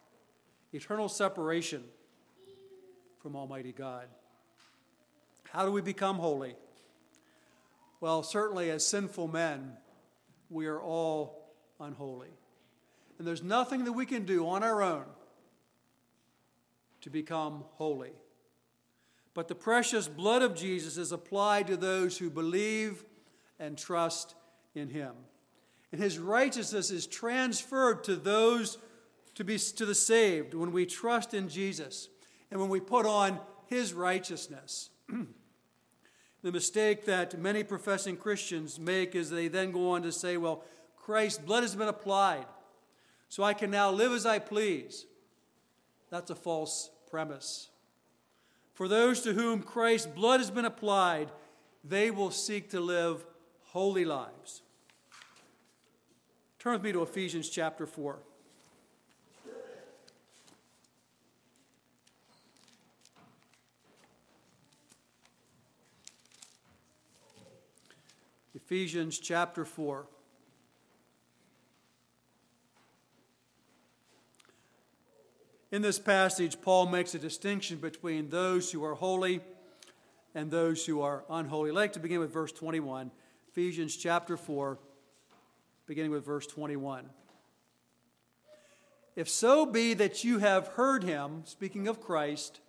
eternal 0.72 1.08
separation 1.08 1.82
from 3.20 3.36
Almighty 3.36 3.72
God. 3.72 4.06
How 5.50 5.64
do 5.64 5.72
we 5.72 5.80
become 5.80 6.16
holy? 6.16 6.56
Well, 8.00 8.22
certainly 8.22 8.70
as 8.70 8.86
sinful 8.86 9.28
men, 9.28 9.78
we 10.50 10.66
are 10.66 10.80
all 10.80 11.54
unholy. 11.80 12.28
And 13.18 13.26
there's 13.26 13.42
nothing 13.42 13.84
that 13.84 13.92
we 13.92 14.04
can 14.04 14.26
do 14.26 14.46
on 14.46 14.62
our 14.62 14.82
own 14.82 15.04
to 17.04 17.10
become 17.10 17.62
holy. 17.74 18.14
But 19.34 19.48
the 19.48 19.54
precious 19.54 20.08
blood 20.08 20.40
of 20.40 20.54
Jesus 20.54 20.96
is 20.96 21.12
applied 21.12 21.66
to 21.66 21.76
those 21.76 22.16
who 22.16 22.30
believe 22.30 23.04
and 23.58 23.76
trust 23.76 24.34
in 24.74 24.88
him. 24.88 25.12
And 25.92 26.00
his 26.00 26.18
righteousness 26.18 26.90
is 26.90 27.06
transferred 27.06 28.04
to 28.04 28.16
those 28.16 28.78
to 29.34 29.44
be 29.44 29.58
to 29.58 29.84
the 29.84 29.94
saved 29.94 30.54
when 30.54 30.72
we 30.72 30.86
trust 30.86 31.34
in 31.34 31.50
Jesus 31.50 32.08
and 32.50 32.58
when 32.58 32.70
we 32.70 32.80
put 32.80 33.04
on 33.04 33.38
his 33.66 33.92
righteousness. 33.92 34.88
the 36.42 36.52
mistake 36.52 37.04
that 37.04 37.38
many 37.38 37.62
professing 37.62 38.16
Christians 38.16 38.80
make 38.80 39.14
is 39.14 39.28
they 39.28 39.48
then 39.48 39.72
go 39.72 39.90
on 39.90 40.02
to 40.04 40.10
say, 40.10 40.38
well, 40.38 40.64
Christ's 40.96 41.40
blood 41.40 41.64
has 41.64 41.74
been 41.74 41.88
applied, 41.88 42.46
so 43.28 43.42
I 43.42 43.52
can 43.52 43.70
now 43.70 43.90
live 43.90 44.12
as 44.12 44.24
I 44.24 44.38
please. 44.38 45.04
That's 46.08 46.30
a 46.30 46.34
false 46.34 46.90
premise. 47.10 47.68
For 48.72 48.88
those 48.88 49.20
to 49.22 49.32
whom 49.32 49.62
Christ's 49.62 50.08
blood 50.08 50.40
has 50.40 50.50
been 50.50 50.64
applied, 50.64 51.30
they 51.84 52.10
will 52.10 52.30
seek 52.30 52.70
to 52.70 52.80
live 52.80 53.24
holy 53.66 54.04
lives. 54.04 54.62
Turn 56.58 56.72
with 56.72 56.82
me 56.82 56.92
to 56.92 57.02
Ephesians 57.02 57.48
chapter 57.48 57.86
4. 57.86 58.18
Ephesians 68.54 69.18
chapter 69.18 69.64
4. 69.64 70.06
In 75.74 75.82
this 75.82 75.98
passage, 75.98 76.62
Paul 76.62 76.86
makes 76.86 77.16
a 77.16 77.18
distinction 77.18 77.78
between 77.78 78.30
those 78.30 78.70
who 78.70 78.84
are 78.84 78.94
holy 78.94 79.40
and 80.32 80.48
those 80.48 80.86
who 80.86 81.02
are 81.02 81.24
unholy. 81.28 81.72
Like 81.72 81.94
to 81.94 81.98
begin 81.98 82.20
with 82.20 82.32
verse 82.32 82.52
21, 82.52 83.10
Ephesians 83.48 83.96
chapter 83.96 84.36
4, 84.36 84.78
beginning 85.88 86.12
with 86.12 86.24
verse 86.24 86.46
21. 86.46 87.06
If 89.16 89.28
so 89.28 89.66
be 89.66 89.94
that 89.94 90.22
you 90.22 90.38
have 90.38 90.68
heard 90.68 91.02
him, 91.02 91.42
speaking 91.44 91.88
of 91.88 92.00
Christ, 92.00 92.60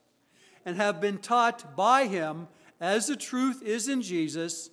and 0.65 0.76
have 0.76 1.00
been 1.00 1.20
taught 1.20 1.76
by 1.76 2.08
him, 2.08 2.48
as 2.82 3.06
the 3.06 3.15
truth 3.15 3.62
is 3.62 3.88
in 3.88 4.02
Jesus, 4.02 4.72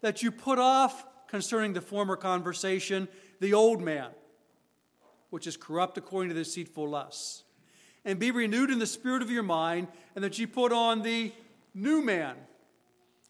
that 0.00 0.22
you 0.22 0.32
put 0.32 0.58
off 0.58 1.04
concerning 1.28 1.74
the 1.74 1.82
former 1.82 2.16
conversation 2.16 3.06
the 3.38 3.52
old 3.52 3.82
man, 3.82 4.12
which 5.28 5.46
is 5.46 5.58
corrupt 5.58 5.98
according 5.98 6.30
to 6.30 6.34
the 6.34 6.44
deceitful 6.44 6.88
lusts 6.88 7.44
and 8.04 8.18
be 8.18 8.30
renewed 8.30 8.70
in 8.70 8.78
the 8.78 8.86
spirit 8.86 9.22
of 9.22 9.30
your 9.30 9.42
mind, 9.42 9.88
and 10.14 10.24
that 10.24 10.38
you 10.38 10.46
put 10.46 10.72
on 10.72 11.02
the 11.02 11.32
new 11.74 12.02
man, 12.02 12.34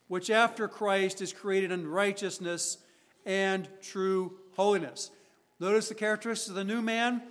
which 0.08 0.30
after 0.30 0.68
Christ 0.68 1.20
is 1.20 1.32
created 1.32 1.72
in 1.72 1.86
righteousness 1.86 2.78
and 3.26 3.68
true 3.82 4.32
holiness. 4.54 5.10
Notice 5.58 5.88
the 5.88 5.94
characteristics 5.94 6.48
of 6.48 6.54
the 6.54 6.64
new 6.64 6.80
man. 6.82 7.22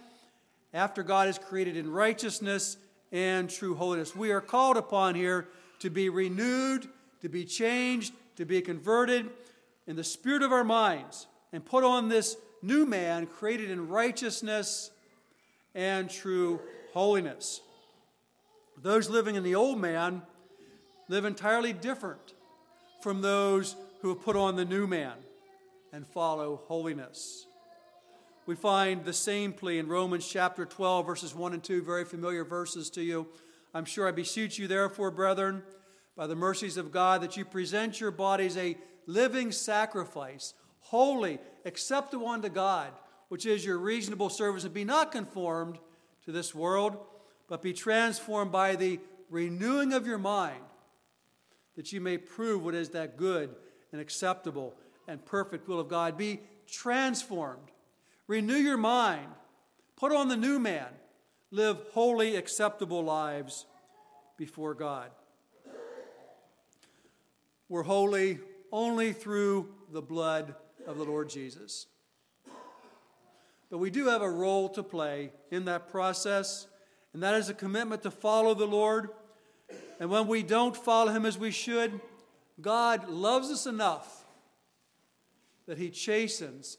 After 0.71 1.01
God 1.01 1.27
is 1.27 1.39
created 1.39 1.75
in 1.75 1.91
righteousness 1.91 2.77
and 3.11 3.49
true 3.49 3.73
holiness. 3.73 4.15
We 4.15 4.31
are 4.31 4.41
called 4.41 4.77
upon 4.77 5.15
here 5.15 5.47
to 5.79 5.89
be 5.89 6.09
renewed, 6.09 6.87
to 7.21 7.29
be 7.29 7.43
changed, 7.43 8.13
to 8.35 8.45
be 8.45 8.61
converted 8.61 9.29
in 9.87 9.95
the 9.95 10.03
spirit 10.03 10.43
of 10.43 10.51
our 10.51 10.63
minds, 10.63 11.25
and 11.51 11.65
put 11.65 11.83
on 11.83 12.07
this 12.07 12.37
new 12.61 12.85
man 12.85 13.25
created 13.25 13.71
in 13.71 13.87
righteousness 13.87 14.91
and 15.73 16.07
true 16.07 16.59
holiness. 16.93 17.61
Those 18.81 19.09
living 19.09 19.35
in 19.35 19.43
the 19.43 19.55
old 19.55 19.79
man 19.79 20.21
live 21.07 21.25
entirely 21.25 21.73
different 21.73 22.33
from 23.01 23.21
those 23.21 23.75
who 24.01 24.09
have 24.09 24.21
put 24.21 24.35
on 24.35 24.55
the 24.55 24.65
new 24.65 24.87
man 24.87 25.13
and 25.91 26.07
follow 26.07 26.61
holiness. 26.67 27.45
We 28.45 28.55
find 28.55 29.03
the 29.03 29.13
same 29.13 29.53
plea 29.53 29.79
in 29.79 29.87
Romans 29.87 30.27
chapter 30.27 30.65
12, 30.65 31.05
verses 31.05 31.35
1 31.35 31.53
and 31.53 31.63
2, 31.63 31.83
very 31.83 32.05
familiar 32.05 32.43
verses 32.43 32.89
to 32.91 33.01
you. 33.03 33.27
I'm 33.73 33.85
sure 33.85 34.07
I 34.07 34.11
beseech 34.11 34.57
you, 34.57 34.67
therefore, 34.67 35.11
brethren, 35.11 35.61
by 36.15 36.25
the 36.25 36.35
mercies 36.35 36.77
of 36.77 36.91
God, 36.91 37.21
that 37.21 37.37
you 37.37 37.45
present 37.45 37.99
your 37.99 38.11
bodies 38.11 38.57
a 38.57 38.77
living 39.05 39.51
sacrifice, 39.51 40.53
holy, 40.79 41.39
acceptable 41.65 42.27
unto 42.27 42.49
God, 42.49 42.89
which 43.27 43.45
is 43.45 43.63
your 43.63 43.77
reasonable 43.77 44.29
service, 44.29 44.63
and 44.63 44.73
be 44.73 44.83
not 44.83 45.11
conformed 45.11 45.77
to 46.29 46.33
this 46.33 46.53
world, 46.53 46.95
but 47.47 47.63
be 47.63 47.73
transformed 47.73 48.51
by 48.51 48.75
the 48.75 48.99
renewing 49.31 49.93
of 49.93 50.05
your 50.05 50.19
mind, 50.19 50.61
that 51.75 51.91
you 51.91 51.99
may 51.99 52.19
prove 52.19 52.63
what 52.63 52.75
is 52.75 52.89
that 52.89 53.17
good 53.17 53.55
and 53.91 53.99
acceptable 53.99 54.75
and 55.07 55.25
perfect 55.25 55.67
will 55.67 55.79
of 55.79 55.87
God. 55.87 56.19
Be 56.19 56.41
transformed. 56.67 57.71
Renew 58.27 58.57
your 58.57 58.77
mind. 58.77 59.25
Put 59.95 60.11
on 60.11 60.27
the 60.27 60.37
new 60.37 60.59
man. 60.59 60.89
Live 61.49 61.81
holy, 61.93 62.35
acceptable 62.35 63.03
lives 63.03 63.65
before 64.37 64.75
God. 64.75 65.09
We're 67.69 67.81
holy 67.81 68.37
only 68.71 69.13
through 69.13 69.69
the 69.91 70.03
blood 70.03 70.53
of 70.85 70.99
the 70.99 71.05
Lord 71.05 71.27
Jesus. 71.27 71.87
But 73.69 73.77
we 73.77 73.89
do 73.89 74.07
have 74.07 74.21
a 74.21 74.29
role 74.29 74.69
to 74.69 74.83
play 74.83 75.31
in 75.51 75.65
that 75.65 75.89
process, 75.89 76.67
and 77.13 77.21
that 77.21 77.35
is 77.35 77.49
a 77.49 77.53
commitment 77.53 78.03
to 78.03 78.11
follow 78.11 78.53
the 78.53 78.65
Lord. 78.65 79.09
And 79.99 80.09
when 80.09 80.27
we 80.27 80.43
don't 80.43 80.75
follow 80.75 81.11
Him 81.11 81.25
as 81.25 81.37
we 81.37 81.51
should, 81.51 81.99
God 82.59 83.09
loves 83.09 83.49
us 83.51 83.65
enough 83.65 84.25
that 85.67 85.77
He 85.77 85.89
chastens 85.89 86.77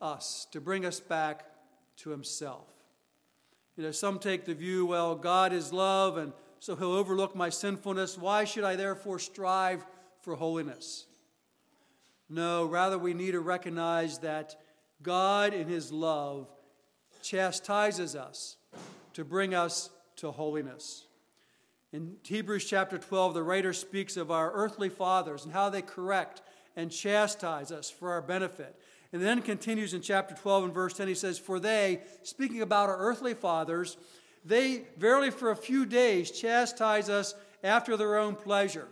us 0.00 0.46
to 0.52 0.60
bring 0.60 0.86
us 0.86 1.00
back 1.00 1.44
to 1.98 2.10
Himself. 2.10 2.68
You 3.76 3.84
know, 3.84 3.90
some 3.90 4.18
take 4.18 4.44
the 4.44 4.54
view, 4.54 4.86
well, 4.86 5.14
God 5.14 5.52
is 5.52 5.72
love, 5.72 6.16
and 6.16 6.32
so 6.60 6.76
He'll 6.76 6.92
overlook 6.92 7.36
my 7.36 7.50
sinfulness. 7.50 8.16
Why 8.16 8.44
should 8.44 8.64
I 8.64 8.76
therefore 8.76 9.18
strive 9.18 9.84
for 10.22 10.34
holiness? 10.34 11.06
No, 12.28 12.64
rather, 12.64 12.96
we 12.96 13.12
need 13.12 13.32
to 13.32 13.40
recognize 13.40 14.18
that 14.20 14.56
God, 15.02 15.54
in 15.54 15.68
His 15.68 15.92
love, 15.92 16.48
chastises 17.22 18.16
us 18.16 18.56
to 19.14 19.24
bring 19.24 19.54
us 19.54 19.90
to 20.16 20.30
holiness. 20.30 21.06
In 21.92 22.16
Hebrews 22.22 22.64
chapter 22.64 22.98
12, 22.98 23.34
the 23.34 23.42
writer 23.42 23.72
speaks 23.72 24.16
of 24.16 24.30
our 24.30 24.50
earthly 24.52 24.88
fathers 24.88 25.44
and 25.44 25.52
how 25.52 25.68
they 25.68 25.82
correct 25.82 26.40
and 26.74 26.90
chastise 26.90 27.70
us 27.70 27.90
for 27.90 28.12
our 28.12 28.22
benefit. 28.22 28.78
And 29.12 29.20
then 29.20 29.42
continues 29.42 29.92
in 29.92 30.00
chapter 30.00 30.34
12 30.34 30.64
and 30.64 30.74
verse 30.74 30.94
10, 30.94 31.06
he 31.06 31.14
says, 31.14 31.38
For 31.38 31.60
they, 31.60 32.00
speaking 32.22 32.62
about 32.62 32.88
our 32.88 32.96
earthly 32.96 33.34
fathers, 33.34 33.98
they 34.44 34.84
verily 34.96 35.30
for 35.30 35.50
a 35.50 35.56
few 35.56 35.84
days 35.84 36.30
chastise 36.30 37.10
us 37.10 37.34
after 37.62 37.96
their 37.96 38.16
own 38.16 38.36
pleasure. 38.36 38.88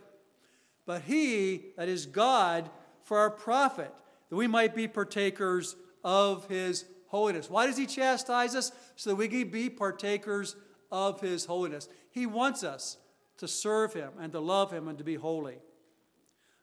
But 0.85 1.01
he, 1.03 1.65
that 1.77 1.89
is 1.89 2.05
God, 2.05 2.69
for 3.01 3.17
our 3.17 3.31
profit, 3.31 3.93
that 4.29 4.35
we 4.35 4.47
might 4.47 4.75
be 4.75 4.87
partakers 4.87 5.75
of 6.03 6.47
his 6.47 6.85
holiness. 7.07 7.49
Why 7.49 7.67
does 7.67 7.77
he 7.77 7.85
chastise 7.85 8.55
us? 8.55 8.71
So 8.95 9.11
that 9.11 9.15
we 9.15 9.27
can 9.27 9.49
be 9.49 9.69
partakers 9.69 10.55
of 10.91 11.21
his 11.21 11.45
holiness. 11.45 11.87
He 12.11 12.25
wants 12.25 12.63
us 12.63 12.97
to 13.37 13.47
serve 13.47 13.93
him 13.93 14.11
and 14.19 14.31
to 14.33 14.39
love 14.39 14.71
him 14.71 14.87
and 14.87 14.97
to 14.97 15.03
be 15.03 15.15
holy. 15.15 15.57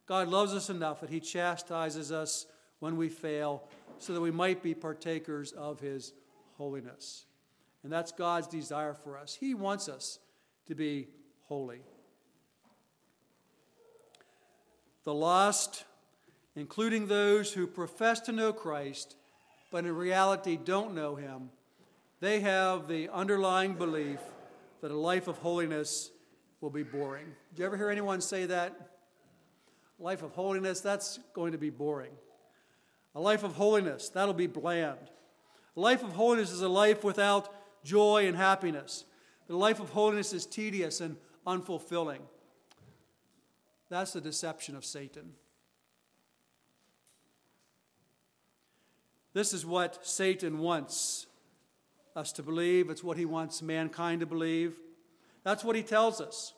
God 0.05 0.27
loves 0.27 0.53
us 0.53 0.69
enough 0.69 1.01
that 1.01 1.09
he 1.09 1.19
chastises 1.19 2.11
us 2.11 2.45
when 2.79 2.97
we 2.97 3.09
fail 3.09 3.63
so 3.99 4.13
that 4.13 4.21
we 4.21 4.31
might 4.31 4.63
be 4.63 4.73
partakers 4.73 5.51
of 5.51 5.79
his 5.79 6.13
holiness. 6.57 7.25
And 7.83 7.91
that's 7.91 8.11
God's 8.11 8.47
desire 8.47 8.93
for 8.93 9.17
us. 9.17 9.35
He 9.35 9.53
wants 9.53 9.87
us 9.87 10.19
to 10.67 10.75
be 10.75 11.07
holy. 11.47 11.81
the 15.09 15.13
lost, 15.15 15.85
including 16.55 17.07
those 17.07 17.53
who 17.53 17.65
profess 17.65 18.19
to 18.19 18.31
know 18.31 18.53
Christ, 18.53 19.15
but 19.71 19.85
in 19.85 19.95
reality 19.95 20.57
don't 20.57 20.93
know 20.93 21.15
Him, 21.15 21.49
they 22.19 22.39
have 22.41 22.87
the 22.87 23.09
underlying 23.09 23.73
belief 23.73 24.19
that 24.81 24.91
a 24.91 24.97
life 24.97 25.27
of 25.27 25.37
holiness 25.37 26.11
will 26.61 26.69
be 26.69 26.83
boring. 26.83 27.25
Do 27.53 27.61
you 27.61 27.65
ever 27.65 27.77
hear 27.77 27.89
anyone 27.89 28.21
say 28.21 28.45
that? 28.45 28.89
life 29.99 30.23
of 30.23 30.31
holiness, 30.33 30.81
that's 30.81 31.19
going 31.33 31.51
to 31.51 31.57
be 31.57 31.69
boring. 31.69 32.11
A 33.15 33.19
life 33.19 33.43
of 33.43 33.55
holiness, 33.55 34.09
that'll 34.09 34.33
be 34.33 34.47
bland. 34.47 34.97
A 35.75 35.79
life 35.79 36.03
of 36.03 36.11
holiness 36.13 36.51
is 36.51 36.61
a 36.61 36.69
life 36.69 37.03
without 37.03 37.53
joy 37.83 38.27
and 38.27 38.35
happiness. 38.35 39.05
The 39.47 39.57
life 39.57 39.79
of 39.79 39.89
holiness 39.89 40.31
is 40.31 40.45
tedious 40.45 41.01
and 41.01 41.17
unfulfilling. 41.45 42.21
That's 43.89 44.13
the 44.13 44.21
deception 44.21 44.75
of 44.75 44.85
Satan. 44.85 45.33
This 49.39 49.53
is 49.53 49.65
what 49.65 50.05
Satan 50.05 50.59
wants 50.59 51.25
us 52.13 52.33
to 52.33 52.43
believe. 52.43 52.89
It's 52.89 53.05
what 53.05 53.15
he 53.15 53.23
wants 53.23 53.61
mankind 53.61 54.19
to 54.19 54.25
believe. 54.25 54.77
That's 55.45 55.63
what 55.63 55.77
he 55.77 55.81
tells 55.81 56.19
us. 56.19 56.53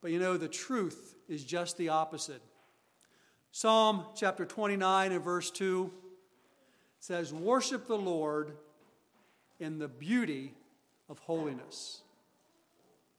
But 0.00 0.12
you 0.12 0.18
know, 0.18 0.38
the 0.38 0.48
truth 0.48 1.14
is 1.28 1.44
just 1.44 1.76
the 1.76 1.90
opposite. 1.90 2.40
Psalm 3.50 4.06
chapter 4.16 4.46
29 4.46 5.12
and 5.12 5.22
verse 5.22 5.50
2 5.50 5.92
says, 7.00 7.34
Worship 7.34 7.86
the 7.86 7.98
Lord 7.98 8.52
in 9.60 9.78
the 9.78 9.88
beauty 9.88 10.54
of 11.10 11.18
holiness. 11.18 12.00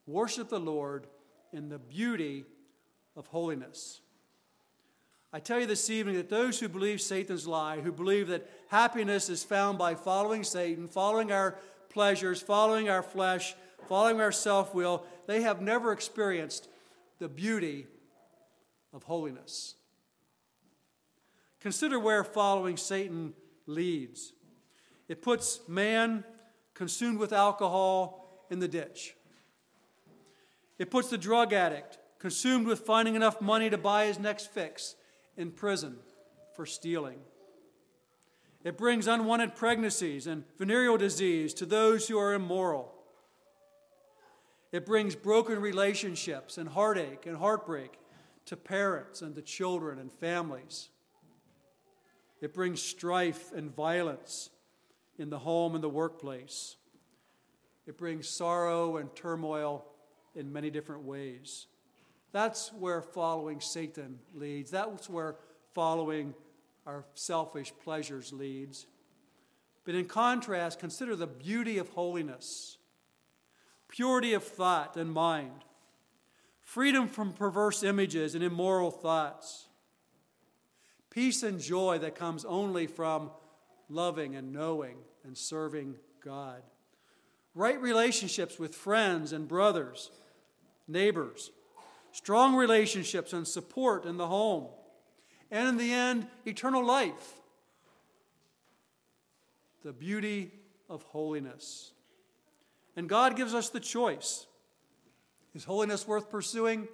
Worship 0.08 0.50
the 0.50 0.60
Lord 0.60 1.06
in 1.52 1.70
the 1.70 1.78
beauty 1.78 2.46
of 3.16 3.28
holiness. 3.28 4.02
I 5.36 5.40
tell 5.40 5.60
you 5.60 5.66
this 5.66 5.90
evening 5.90 6.16
that 6.18 6.30
those 6.30 6.60
who 6.60 6.70
believe 6.70 7.02
Satan's 7.02 7.48
lie, 7.48 7.80
who 7.80 7.92
believe 7.92 8.28
that 8.28 8.48
happiness 8.68 9.30
is 9.30 9.44
found 9.44 9.80
by 9.80 9.96
following 9.96 10.44
Satan, 10.44 10.88
following 10.88 11.32
our 11.32 11.58
pleasures, 11.90 12.40
following 12.40 12.88
our 12.88 13.02
flesh, 13.02 13.56
following 13.88 14.22
our 14.22 14.32
self 14.32 14.76
will, 14.76 15.04
they 15.26 15.42
have 15.42 15.60
never 15.60 15.92
experienced 15.92 16.70
the 17.18 17.28
beauty 17.28 17.88
of 18.94 19.02
holiness. 19.04 19.74
Consider 21.60 22.00
where 22.00 22.24
following 22.24 22.78
Satan 22.78 23.34
leads. 23.66 24.34
It 25.08 25.24
puts 25.24 25.62
man 25.68 26.26
consumed 26.76 27.18
with 27.18 27.34
alcohol 27.34 28.46
in 28.52 28.60
the 28.60 28.68
ditch. 28.68 29.16
It 30.78 30.92
puts 30.92 31.10
the 31.10 31.18
drug 31.18 31.54
addict 31.54 31.98
consumed 32.20 32.68
with 32.68 32.82
finding 32.82 33.16
enough 33.16 33.42
money 33.42 33.72
to 33.72 33.80
buy 33.80 34.06
his 34.06 34.20
next 34.20 34.54
fix 34.54 34.96
in 35.38 35.52
prison 35.52 35.98
for 36.56 36.66
stealing. 36.66 37.20
It 38.64 38.78
brings 38.78 39.08
unwanted 39.08 39.56
pregnancies 39.56 40.26
and 40.28 40.46
venereal 40.58 40.98
disease 40.98 41.54
to 41.56 41.66
those 41.66 42.08
who 42.08 42.18
are 42.18 42.34
immoral. 42.34 42.94
It 44.72 44.86
brings 44.86 45.16
broken 45.16 45.60
relationships 45.60 46.58
and 46.58 46.70
heartache 46.70 47.26
and 47.26 47.38
heartbreak 47.38 48.00
to 48.46 48.58
parents 48.58 49.22
and 49.22 49.36
to 49.36 49.42
children 49.42 50.00
and 50.00 50.12
families. 50.12 50.90
It 52.42 52.54
brings 52.54 52.82
strife 52.82 53.52
and 53.54 53.74
violence 53.74 54.50
in 55.18 55.30
the 55.30 55.40
home 55.40 55.76
and 55.76 55.84
the 55.84 55.90
workplace. 55.90 56.76
It 57.86 57.98
brings 57.98 58.28
sorrow 58.28 58.98
and 58.98 59.14
turmoil 59.16 59.86
in 60.36 60.52
many 60.52 60.70
different 60.70 61.04
ways. 61.04 61.68
That's 62.34 62.74
where 62.74 63.02
following 63.02 63.62
Satan 63.62 64.20
leads. 64.34 64.72
That's 64.72 65.08
where 65.08 65.36
following 65.74 66.34
our 66.86 67.06
selfish 67.14 67.72
pleasures 67.84 68.34
leads. 68.34 68.88
But 69.86 69.96
in 69.96 70.06
contrast, 70.06 70.80
consider 70.80 71.16
the 71.16 71.28
beauty 71.28 71.78
of 71.78 71.90
holiness, 71.90 72.78
purity 73.88 74.34
of 74.34 74.44
thought 74.44 74.98
and 74.98 75.12
mind, 75.12 75.64
freedom 76.62 77.08
from 77.08 77.34
perverse 77.34 77.84
images 77.84 78.34
and 78.34 78.44
immoral 78.44 78.90
thoughts, 78.90 79.68
peace 81.12 81.44
and 81.44 81.60
joy 81.60 82.00
that 82.00 82.16
comes 82.16 82.46
only 82.46 82.88
from 82.88 83.30
loving 83.90 84.36
and 84.36 84.52
knowing 84.52 84.98
and 85.24 85.38
serving 85.38 85.96
God, 86.24 86.64
right 87.54 87.80
relationships 87.80 88.58
with 88.58 88.74
friends 88.74 89.34
and 89.34 89.48
brothers, 89.48 90.10
neighbors, 90.88 91.52
strong 92.14 92.56
relationships 92.56 93.34
and 93.34 93.46
support 93.46 94.06
in 94.06 94.18
the 94.18 94.28
home, 94.28 94.68
and 95.52 95.68
in 95.68 95.78
the 95.78 95.92
end, 95.92 96.28
eternal 96.46 96.86
life. 96.86 97.34
The 99.84 99.92
beauty 99.92 100.52
of 100.90 101.04
holiness. 101.04 101.92
And 102.96 103.10
God 103.10 103.36
gives 103.36 103.54
us 103.54 103.70
the 103.70 103.80
choice. 103.80 104.46
Is 105.56 105.66
holiness 105.66 106.08
worth 106.08 106.30
pursuing? 106.30 106.88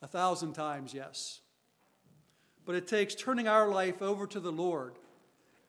A 0.00 0.06
thousand 0.06 0.54
times, 0.54 0.94
yes. 0.94 1.40
But 2.64 2.76
it 2.76 2.86
takes 2.86 3.14
turning 3.14 3.48
our 3.48 3.68
life 3.68 4.00
over 4.00 4.26
to 4.28 4.40
the 4.40 4.52
Lord 4.52 4.94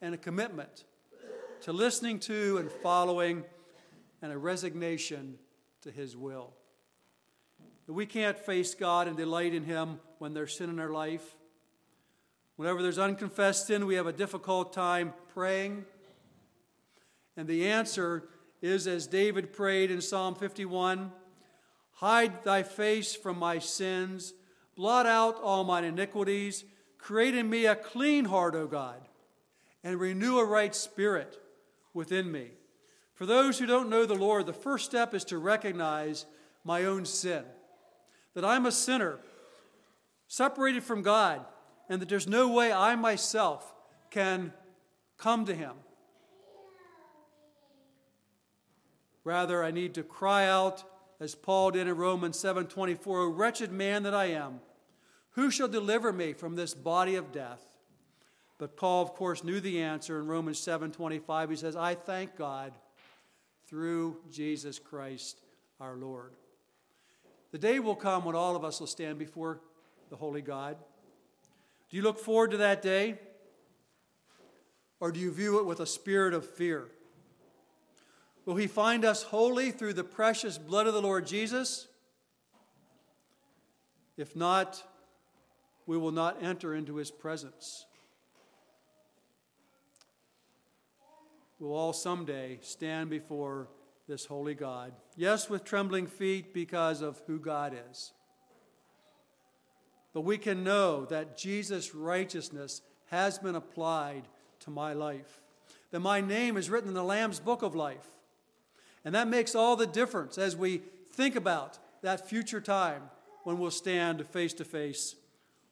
and 0.01 0.13
a 0.13 0.17
commitment 0.17 0.85
to 1.61 1.73
listening 1.73 2.19
to 2.19 2.57
and 2.57 2.71
following 2.71 3.43
and 4.21 4.31
a 4.31 4.37
resignation 4.37 5.39
to 5.81 5.91
His 5.91 6.15
will. 6.15 6.53
We 7.87 8.05
can't 8.05 8.39
face 8.39 8.73
God 8.75 9.07
and 9.07 9.17
delight 9.17 9.53
in 9.53 9.65
Him 9.65 9.99
when 10.19 10.33
there's 10.33 10.55
sin 10.55 10.69
in 10.69 10.79
our 10.79 10.89
life. 10.89 11.35
Whenever 12.55 12.81
there's 12.81 12.99
unconfessed 12.99 13.67
sin, 13.67 13.85
we 13.85 13.95
have 13.95 14.07
a 14.07 14.13
difficult 14.13 14.73
time 14.73 15.13
praying. 15.33 15.85
And 17.35 17.47
the 17.47 17.67
answer 17.67 18.29
is 18.61 18.87
as 18.87 19.07
David 19.07 19.51
prayed 19.51 19.91
in 19.91 20.01
Psalm 20.01 20.35
51 20.35 21.11
Hide 21.97 22.43
thy 22.43 22.63
face 22.63 23.15
from 23.15 23.37
my 23.37 23.59
sins, 23.59 24.33
blot 24.75 25.05
out 25.05 25.39
all 25.41 25.63
mine 25.63 25.83
iniquities, 25.83 26.65
create 26.97 27.35
in 27.35 27.49
me 27.49 27.65
a 27.65 27.75
clean 27.75 28.25
heart, 28.25 28.55
O 28.55 28.65
God, 28.65 28.99
and 29.83 29.99
renew 29.99 30.39
a 30.39 30.45
right 30.45 30.73
spirit 30.73 31.37
within 31.93 32.31
me. 32.31 32.51
For 33.13 33.25
those 33.25 33.59
who 33.59 33.65
don't 33.65 33.89
know 33.89 34.05
the 34.05 34.15
Lord, 34.15 34.45
the 34.45 34.53
first 34.53 34.85
step 34.85 35.13
is 35.13 35.23
to 35.25 35.37
recognize 35.37 36.25
my 36.63 36.85
own 36.85 37.05
sin, 37.05 37.43
that 38.33 38.45
I'm 38.45 38.65
a 38.65 38.71
sinner, 38.71 39.19
separated 40.27 40.83
from 40.83 41.01
God, 41.01 41.45
and 41.89 42.01
that 42.01 42.09
there's 42.09 42.27
no 42.27 42.49
way 42.49 42.71
I 42.71 42.95
myself 42.95 43.73
can 44.09 44.53
come 45.17 45.45
to 45.45 45.53
Him. 45.53 45.73
Rather, 49.23 49.63
I 49.63 49.71
need 49.71 49.93
to 49.93 50.03
cry 50.03 50.47
out 50.47 50.83
as 51.19 51.35
Paul 51.35 51.71
did 51.71 51.87
in 51.87 51.95
Romans 51.95 52.37
7:24, 52.37 53.21
"O 53.21 53.29
wretched 53.29 53.71
man 53.71 54.03
that 54.03 54.13
I 54.13 54.25
am, 54.25 54.61
who 55.31 55.49
shall 55.49 55.67
deliver 55.69 56.11
me 56.11 56.33
from 56.33 56.55
this 56.55 56.73
body 56.73 57.15
of 57.15 57.31
death?" 57.31 57.77
But 58.57 58.75
Paul, 58.75 59.01
of 59.03 59.13
course, 59.13 59.43
knew 59.43 59.59
the 59.59 59.81
answer 59.81 60.19
in 60.19 60.27
Romans 60.27 60.59
7:25. 60.59 61.49
He 61.49 61.55
says, 61.55 61.75
"I 61.75 61.95
thank 61.95 62.35
God 62.35 62.73
through 63.65 64.21
Jesus 64.29 64.79
Christ 64.79 65.41
our 65.79 65.95
Lord." 65.95 66.35
The 67.53 67.59
day 67.59 67.79
will 67.79 67.95
come 67.95 68.25
when 68.25 68.35
all 68.35 68.55
of 68.55 68.65
us 68.65 68.79
will 68.79 68.87
stand 68.87 69.19
before 69.19 69.61
the 70.09 70.15
holy 70.15 70.41
God. 70.41 70.75
Do 71.87 71.95
you 71.95 72.01
look 72.01 72.17
forward 72.17 72.49
to 72.49 72.57
that 72.57 72.81
day? 72.81 73.19
Or 74.99 75.11
do 75.11 75.19
you 75.19 75.31
view 75.31 75.59
it 75.59 75.65
with 75.67 75.79
a 75.79 75.85
spirit 75.85 76.33
of 76.33 76.49
fear? 76.49 76.87
Will 78.47 78.55
he 78.55 78.65
find 78.65 79.05
us 79.05 79.21
holy 79.21 79.69
through 79.69 79.93
the 79.93 80.03
precious 80.03 80.57
blood 80.57 80.87
of 80.87 80.95
the 80.95 81.01
Lord 81.01 81.27
Jesus? 81.27 81.87
If 84.17 84.35
not, 84.35 84.83
we 85.85 85.95
will 85.95 86.11
not 86.11 86.41
enter 86.41 86.73
into 86.73 86.95
his 86.95 87.11
presence. 87.11 87.85
We'll 91.59 91.75
all 91.75 91.93
someday 91.93 92.57
stand 92.63 93.11
before 93.11 93.67
this 94.07 94.25
holy 94.25 94.53
God. 94.53 94.93
Yes, 95.15 95.49
with 95.49 95.63
trembling 95.63 96.07
feet 96.07 96.53
because 96.53 97.01
of 97.01 97.21
who 97.27 97.39
God 97.39 97.75
is. 97.91 98.11
But 100.13 100.21
we 100.21 100.37
can 100.37 100.63
know 100.63 101.05
that 101.05 101.37
Jesus' 101.37 101.95
righteousness 101.95 102.81
has 103.07 103.39
been 103.39 103.55
applied 103.55 104.23
to 104.61 104.69
my 104.69 104.93
life, 104.93 105.43
that 105.91 105.99
my 105.99 106.21
name 106.21 106.57
is 106.57 106.69
written 106.69 106.89
in 106.89 106.95
the 106.95 107.03
Lamb's 107.03 107.39
book 107.39 107.61
of 107.61 107.75
life. 107.75 108.07
And 109.05 109.15
that 109.15 109.27
makes 109.27 109.55
all 109.55 109.75
the 109.75 109.87
difference 109.87 110.37
as 110.37 110.55
we 110.55 110.81
think 111.13 111.35
about 111.35 111.79
that 112.01 112.27
future 112.27 112.61
time 112.61 113.03
when 113.43 113.57
we'll 113.57 113.71
stand 113.71 114.25
face 114.27 114.53
to 114.53 114.65
face 114.65 115.15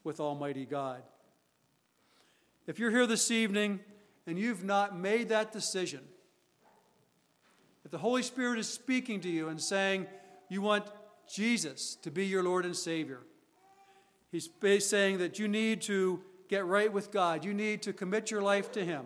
with 0.03 0.19
Almighty 0.19 0.65
God. 0.65 1.03
If 2.67 2.79
you're 2.79 2.91
here 2.91 3.07
this 3.07 3.31
evening 3.31 3.79
and 4.27 4.37
you've 4.37 4.63
not 4.63 4.97
made 4.97 5.29
that 5.29 5.51
decision, 5.51 6.01
if 7.83 7.91
the 7.91 7.97
Holy 7.97 8.23
Spirit 8.23 8.59
is 8.59 8.67
speaking 8.67 9.21
to 9.21 9.29
you 9.29 9.49
and 9.49 9.59
saying 9.59 10.07
you 10.49 10.61
want 10.61 10.85
Jesus 11.31 11.95
to 12.03 12.11
be 12.11 12.25
your 12.25 12.43
Lord 12.43 12.65
and 12.65 12.75
Savior, 12.75 13.21
He's 14.31 14.49
saying 14.87 15.17
that 15.17 15.39
you 15.39 15.47
need 15.47 15.81
to 15.83 16.21
get 16.47 16.65
right 16.65 16.91
with 16.91 17.11
God. 17.11 17.43
You 17.43 17.53
need 17.53 17.81
to 17.83 17.93
commit 17.93 18.31
your 18.31 18.41
life 18.41 18.71
to 18.73 18.85
Him. 18.85 19.05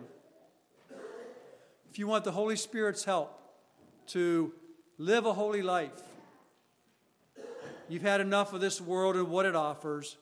If 1.90 1.98
you 1.98 2.06
want 2.06 2.24
the 2.24 2.32
Holy 2.32 2.56
Spirit's 2.56 3.04
help 3.04 3.40
to 4.08 4.52
live 4.98 5.26
a 5.26 5.32
holy 5.32 5.62
life, 5.62 6.02
you've 7.88 8.02
had 8.02 8.20
enough 8.20 8.52
of 8.52 8.60
this 8.60 8.80
world 8.80 9.16
and 9.16 9.28
what 9.28 9.46
it 9.46 9.56
offers. 9.56 10.16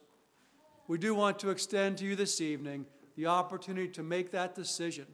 We 0.87 0.99
do 0.99 1.15
want 1.15 1.39
to 1.41 1.51
extend 1.51 1.99
to 1.99 2.05
you 2.05 2.15
this 2.17 2.41
evening 2.41 2.87
the 3.17 3.27
opportunity 3.27 3.89
to 3.89 4.03
make 4.03 4.31
that 4.31 4.55
decision 4.55 5.07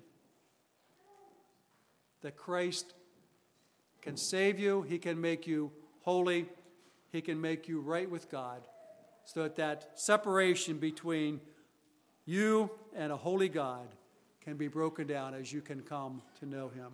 that 2.23 2.37
Christ 2.37 2.95
can 4.03 4.17
save 4.17 4.59
you, 4.59 4.83
He 4.83 4.99
can 4.99 5.21
make 5.21 5.47
you 5.47 5.71
holy, 6.03 6.47
He 7.13 7.21
can 7.21 7.41
make 7.41 7.69
you 7.69 7.81
right 7.81 8.11
with 8.11 8.31
God, 8.31 8.67
so 9.25 9.43
that 9.43 9.57
that 9.57 9.91
separation 9.95 10.79
between 10.79 11.41
you 12.25 12.71
and 12.95 13.13
a 13.13 13.17
holy 13.17 13.49
God 13.49 13.89
can 14.41 14.57
be 14.57 14.69
broken 14.69 15.07
down 15.07 15.35
as 15.35 15.53
you 15.53 15.61
can 15.61 15.81
come 15.83 16.23
to 16.41 16.47
know 16.47 16.69
Him. 16.69 16.93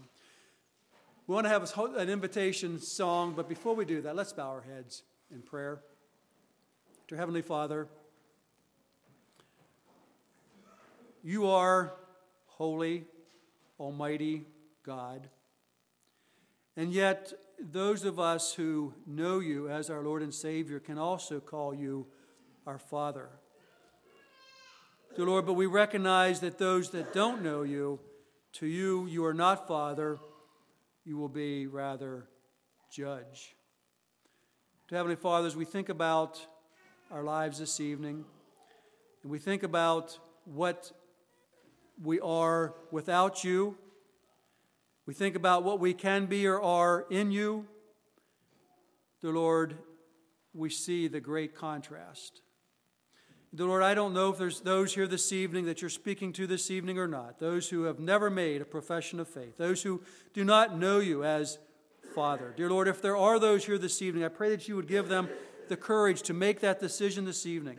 We 1.26 1.34
want 1.34 1.44
to 1.44 1.48
have 1.48 1.72
an 1.96 2.08
invitation 2.08 2.80
song, 2.80 3.34
but 3.36 3.48
before 3.48 3.74
we 3.74 3.84
do 3.84 4.00
that, 4.02 4.14
let's 4.14 4.32
bow 4.32 4.48
our 4.48 4.62
heads 4.62 5.02
in 5.32 5.42
prayer. 5.42 5.80
Dear 7.08 7.18
Heavenly 7.18 7.42
Father, 7.42 7.88
you 11.22 11.48
are 11.48 11.92
holy, 12.46 13.04
almighty 13.78 14.44
God. 14.84 15.28
And 16.76 16.92
yet, 16.92 17.32
those 17.58 18.04
of 18.04 18.20
us 18.20 18.52
who 18.52 18.92
know 19.06 19.38
you 19.38 19.68
as 19.70 19.88
our 19.88 20.02
Lord 20.02 20.22
and 20.22 20.34
Savior 20.34 20.78
can 20.78 20.98
also 20.98 21.40
call 21.40 21.74
you 21.74 22.06
our 22.66 22.78
Father. 22.78 23.30
Dear 25.16 25.24
Lord, 25.24 25.46
but 25.46 25.54
we 25.54 25.64
recognize 25.64 26.40
that 26.40 26.58
those 26.58 26.90
that 26.90 27.14
don't 27.14 27.42
know 27.42 27.62
you, 27.62 27.98
to 28.54 28.66
you, 28.66 29.06
you 29.06 29.24
are 29.24 29.32
not 29.32 29.66
Father, 29.66 30.18
you 31.06 31.16
will 31.16 31.30
be 31.30 31.66
rather 31.66 32.28
judge. 32.90 33.54
To 34.88 34.94
Heavenly 34.94 35.16
Father, 35.16 35.46
as 35.46 35.56
we 35.56 35.64
think 35.64 35.88
about 35.88 36.46
our 37.10 37.22
lives 37.22 37.58
this 37.58 37.80
evening, 37.80 38.24
and 39.22 39.32
we 39.32 39.38
think 39.38 39.62
about 39.62 40.18
what 40.44 40.92
we 42.02 42.20
are 42.20 42.74
without 42.90 43.42
you, 43.42 43.78
we 45.06 45.14
think 45.14 45.36
about 45.36 45.62
what 45.62 45.78
we 45.78 45.94
can 45.94 46.26
be 46.26 46.46
or 46.46 46.60
are 46.60 47.06
in 47.10 47.30
you, 47.30 47.66
the 49.22 49.30
Lord, 49.30 49.78
we 50.52 50.68
see 50.68 51.08
the 51.08 51.20
great 51.20 51.54
contrast. 51.54 52.42
The 53.52 53.64
Lord, 53.64 53.82
I 53.82 53.94
don't 53.94 54.12
know 54.12 54.30
if 54.30 54.38
there's 54.38 54.60
those 54.60 54.94
here 54.94 55.06
this 55.06 55.32
evening 55.32 55.64
that 55.66 55.80
you're 55.80 55.88
speaking 55.88 56.32
to 56.34 56.46
this 56.46 56.70
evening 56.70 56.98
or 56.98 57.06
not, 57.06 57.38
those 57.38 57.70
who 57.70 57.84
have 57.84 57.98
never 57.98 58.28
made 58.28 58.60
a 58.60 58.66
profession 58.66 59.20
of 59.20 59.28
faith, 59.28 59.56
those 59.56 59.82
who 59.82 60.02
do 60.34 60.44
not 60.44 60.76
know 60.78 60.98
you 60.98 61.24
as 61.24 61.58
Father. 62.14 62.52
Dear 62.56 62.70
Lord, 62.70 62.88
if 62.88 63.00
there 63.00 63.16
are 63.16 63.38
those 63.38 63.64
here 63.64 63.78
this 63.78 64.02
evening, 64.02 64.24
I 64.24 64.28
pray 64.28 64.50
that 64.50 64.68
you 64.68 64.76
would 64.76 64.88
give 64.88 65.08
them 65.08 65.28
the 65.68 65.76
courage 65.76 66.22
to 66.22 66.34
make 66.34 66.60
that 66.60 66.80
decision 66.80 67.24
this 67.24 67.46
evening, 67.46 67.78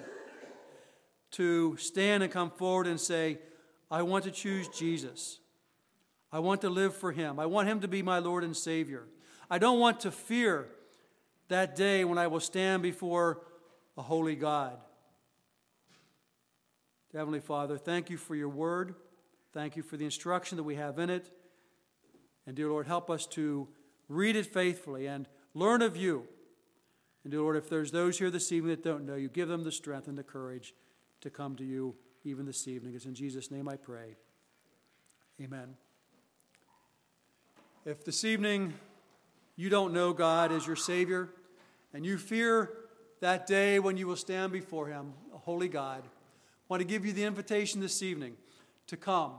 to 1.32 1.76
stand 1.78 2.24
and 2.24 2.32
come 2.32 2.52
forward 2.52 2.88
and 2.88 3.00
say, 3.00 3.40
I 3.92 4.02
want 4.02 4.24
to 4.24 4.32
choose 4.32 4.68
Jesus. 4.70 5.40
I 6.32 6.40
want 6.40 6.62
to 6.62 6.70
live 6.70 6.96
for 6.96 7.12
him. 7.12 7.40
I 7.40 7.46
want 7.46 7.70
him 7.70 7.80
to 7.82 7.88
be 7.88 8.02
my 8.02 8.20
Lord 8.20 8.44
and 8.44 8.56
Savior. 8.56 9.06
I 9.50 9.58
don't 9.58 9.80
want 9.80 10.02
to 10.02 10.12
fear 10.12 10.68
that 11.48 11.76
day 11.76 12.04
when 12.04 12.18
I 12.18 12.28
will 12.28 12.42
stand 12.42 12.84
before 12.84 13.42
a 13.98 14.02
holy 14.02 14.36
God. 14.36 14.78
Heavenly 17.14 17.40
Father, 17.40 17.78
thank 17.78 18.10
you 18.10 18.18
for 18.18 18.36
your 18.36 18.50
word. 18.50 18.96
Thank 19.54 19.76
you 19.76 19.84
for 19.84 19.98
the 19.98 20.06
instruction 20.06 20.58
that 20.58 20.64
we 20.64 20.76
have 20.76 21.00
in 21.00 21.10
it. 21.10 21.32
And 22.46 22.56
dear 22.56 22.70
Lord, 22.70 22.86
help 22.86 23.10
us 23.10 23.26
to 23.28 23.68
read 24.10 24.36
it 24.36 24.46
faithfully, 24.46 25.08
and 25.08 25.28
learn 25.54 25.82
of 25.82 25.98
you. 25.98 26.28
And 27.24 27.32
dear 27.32 27.42
Lord, 27.42 27.58
if 27.58 27.70
there's 27.70 27.92
those 27.92 28.20
here 28.20 28.30
this 28.30 28.52
evening 28.52 28.72
that 28.72 28.84
don't 28.84 29.06
know 29.06 29.16
you, 29.16 29.30
give 29.30 29.50
them 29.50 29.64
the 29.64 29.72
strength 29.72 30.08
and 30.08 30.18
the 30.18 30.24
courage 30.24 30.74
to 31.22 31.30
come 31.30 31.56
to 31.56 31.64
you 31.64 31.96
even 32.24 32.46
this 32.46 32.68
evening. 32.68 32.94
It's 32.96 33.06
in 33.06 33.16
Jesus' 33.16 33.52
name 33.52 33.68
I 33.68 33.76
pray. 33.76 34.16
Amen. 35.42 35.76
If 37.88 38.04
this 38.04 38.26
evening 38.26 38.74
you 39.56 39.70
don't 39.70 39.94
know 39.94 40.12
God 40.12 40.52
as 40.52 40.68
your 40.68 40.76
Savior, 40.76 41.30
and 41.94 42.06
you 42.06 42.18
fear 42.18 42.74
that 43.22 43.48
day 43.48 43.80
when 43.80 43.96
you 43.96 44.08
will 44.08 44.18
stand 44.18 44.52
before 44.52 44.88
Him, 44.88 45.14
a 45.34 45.38
holy 45.38 45.70
God, 45.70 46.04
I 46.04 46.66
want 46.68 46.82
to 46.82 46.86
give 46.86 47.06
you 47.06 47.14
the 47.14 47.24
invitation 47.24 47.80
this 47.80 48.04
evening 48.04 48.36
to 48.88 48.98
come 48.98 49.32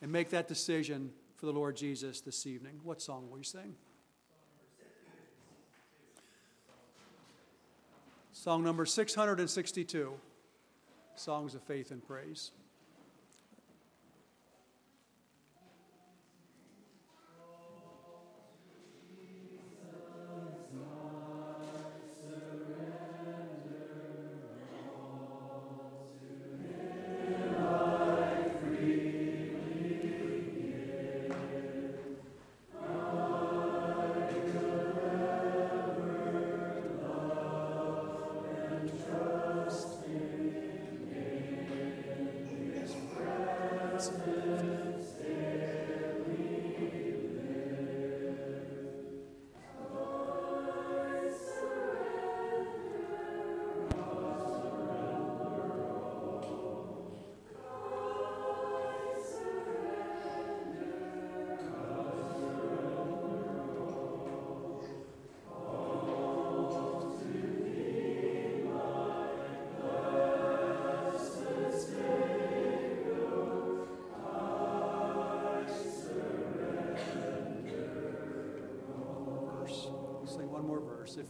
and 0.00 0.10
make 0.10 0.30
that 0.30 0.48
decision 0.48 1.10
for 1.36 1.44
the 1.44 1.52
Lord 1.52 1.76
Jesus 1.76 2.22
this 2.22 2.46
evening. 2.46 2.80
What 2.84 3.02
song 3.02 3.28
will 3.30 3.36
you 3.36 3.44
sing? 3.44 3.74
Song 8.32 8.64
number 8.64 8.86
662 8.86 10.14
Songs 11.16 11.54
of 11.54 11.62
Faith 11.64 11.90
and 11.90 12.02
Praise. 12.02 12.52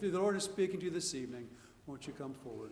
If 0.03 0.13
the 0.13 0.19
Lord 0.19 0.35
is 0.35 0.45
speaking 0.45 0.79
to 0.81 0.87
you 0.87 0.91
this 0.91 1.15
evening, 1.15 1.47
won't 1.87 2.07
you 2.07 2.15
come 2.15 2.33
forward? 2.33 2.71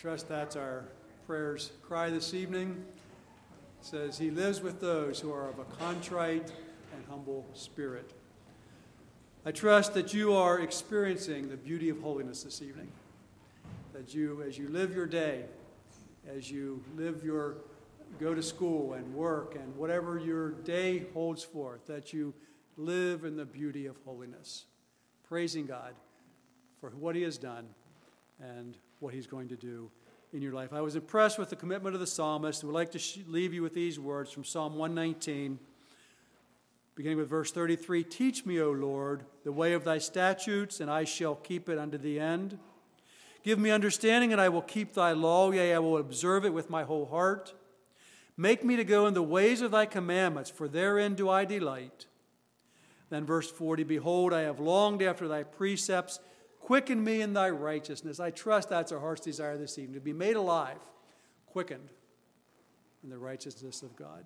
Trust 0.00 0.30
that's 0.30 0.56
our 0.56 0.86
prayer's 1.26 1.72
cry 1.82 2.08
this 2.08 2.32
evening. 2.32 2.82
It 3.80 3.84
says, 3.84 4.16
He 4.16 4.30
lives 4.30 4.62
with 4.62 4.80
those 4.80 5.20
who 5.20 5.30
are 5.30 5.46
of 5.50 5.58
a 5.58 5.64
contrite 5.64 6.50
and 6.94 7.04
humble 7.10 7.44
spirit. 7.52 8.10
I 9.44 9.52
trust 9.52 9.92
that 9.92 10.14
you 10.14 10.32
are 10.32 10.58
experiencing 10.58 11.50
the 11.50 11.56
beauty 11.58 11.90
of 11.90 12.00
holiness 12.00 12.44
this 12.44 12.62
evening. 12.62 12.90
That 13.92 14.14
you, 14.14 14.42
as 14.42 14.56
you 14.56 14.70
live 14.70 14.94
your 14.94 15.04
day, 15.04 15.44
as 16.34 16.50
you 16.50 16.82
live 16.96 17.22
your 17.22 17.56
go 18.18 18.34
to 18.34 18.42
school 18.42 18.94
and 18.94 19.14
work 19.14 19.54
and 19.54 19.76
whatever 19.76 20.18
your 20.18 20.52
day 20.52 21.04
holds 21.12 21.44
forth, 21.44 21.86
that 21.88 22.14
you 22.14 22.32
live 22.78 23.24
in 23.24 23.36
the 23.36 23.44
beauty 23.44 23.84
of 23.84 23.96
holiness, 24.06 24.64
praising 25.28 25.66
God 25.66 25.92
for 26.80 26.88
what 26.88 27.14
He 27.14 27.20
has 27.20 27.36
done 27.36 27.68
and 28.42 28.78
what 29.00 29.14
He's 29.14 29.26
going 29.26 29.48
to 29.48 29.56
do 29.56 29.90
in 30.32 30.42
your 30.42 30.52
life. 30.52 30.72
I 30.72 30.80
was 30.80 30.94
impressed 30.94 31.38
with 31.38 31.50
the 31.50 31.56
commitment 31.56 31.94
of 31.94 32.00
the 32.00 32.06
psalmist. 32.06 32.62
I 32.62 32.66
would 32.66 32.74
like 32.74 32.92
to 32.92 33.00
leave 33.26 33.52
you 33.52 33.62
with 33.62 33.74
these 33.74 33.98
words 33.98 34.30
from 34.30 34.44
Psalm 34.44 34.76
119, 34.76 35.58
beginning 36.94 37.18
with 37.18 37.28
verse 37.28 37.50
33 37.50 38.04
Teach 38.04 38.46
me, 38.46 38.60
O 38.60 38.70
Lord, 38.70 39.24
the 39.42 39.52
way 39.52 39.72
of 39.72 39.84
thy 39.84 39.98
statutes, 39.98 40.80
and 40.80 40.90
I 40.90 41.04
shall 41.04 41.34
keep 41.34 41.68
it 41.68 41.78
unto 41.78 41.98
the 41.98 42.20
end. 42.20 42.58
Give 43.42 43.58
me 43.58 43.70
understanding, 43.70 44.32
and 44.32 44.40
I 44.40 44.50
will 44.50 44.62
keep 44.62 44.92
thy 44.92 45.12
law. 45.12 45.50
Yea, 45.50 45.74
I 45.74 45.78
will 45.78 45.96
observe 45.96 46.44
it 46.44 46.52
with 46.52 46.68
my 46.68 46.84
whole 46.84 47.06
heart. 47.06 47.54
Make 48.36 48.64
me 48.64 48.76
to 48.76 48.84
go 48.84 49.06
in 49.06 49.14
the 49.14 49.22
ways 49.22 49.62
of 49.62 49.70
thy 49.70 49.86
commandments, 49.86 50.50
for 50.50 50.68
therein 50.68 51.14
do 51.14 51.28
I 51.28 51.44
delight. 51.44 52.06
Then, 53.08 53.24
verse 53.24 53.50
40 53.50 53.82
Behold, 53.84 54.32
I 54.32 54.42
have 54.42 54.60
longed 54.60 55.02
after 55.02 55.26
thy 55.26 55.42
precepts. 55.42 56.20
Quicken 56.70 57.02
me 57.02 57.20
in 57.20 57.32
thy 57.32 57.50
righteousness. 57.50 58.20
I 58.20 58.30
trust 58.30 58.68
that's 58.68 58.92
our 58.92 59.00
heart's 59.00 59.22
desire 59.22 59.58
this 59.58 59.76
evening 59.76 59.94
to 59.94 60.00
be 60.00 60.12
made 60.12 60.36
alive, 60.36 60.78
quickened 61.46 61.90
in 63.02 63.10
the 63.10 63.18
righteousness 63.18 63.82
of 63.82 63.96
God. 63.96 64.22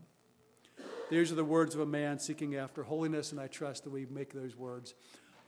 These 1.08 1.32
are 1.32 1.36
the 1.36 1.42
words 1.42 1.74
of 1.74 1.80
a 1.80 1.86
man 1.86 2.18
seeking 2.18 2.54
after 2.54 2.82
holiness, 2.82 3.32
and 3.32 3.40
I 3.40 3.46
trust 3.46 3.84
that 3.84 3.90
we 3.90 4.04
make 4.10 4.34
those 4.34 4.58
words 4.58 4.92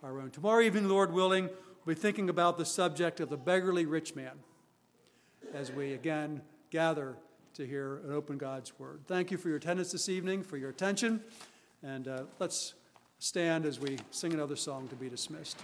our 0.03 0.18
own. 0.18 0.30
Tomorrow 0.30 0.62
evening, 0.62 0.88
Lord 0.88 1.12
willing, 1.12 1.51
we'll 1.84 1.94
be 1.94 2.01
thinking 2.01 2.30
about 2.30 2.57
the 2.57 2.64
subject 2.64 3.20
of 3.20 3.28
the 3.28 3.36
beggarly 3.36 3.84
rich 3.84 4.14
man 4.14 4.38
as 5.53 5.70
we 5.70 5.92
again 5.92 6.40
gather 6.70 7.14
to 7.57 7.66
hear 7.66 7.97
and 8.05 8.12
open 8.14 8.38
God's 8.38 8.78
word. 8.78 9.03
Thank 9.07 9.30
you 9.30 9.36
for 9.36 9.49
your 9.49 9.59
attendance 9.59 9.92
this 9.92 10.09
evening, 10.09 10.42
for 10.42 10.57
your 10.57 10.70
attention, 10.70 11.20
and 11.82 12.09
uh, 12.09 12.22
let's 12.38 12.72
stand 13.18 13.66
as 13.66 13.78
we 13.78 13.99
sing 14.11 14.32
another 14.32 14.57
song 14.57 14.88
to 14.88 14.97
be 14.97 15.11
dismissed. 15.11 15.59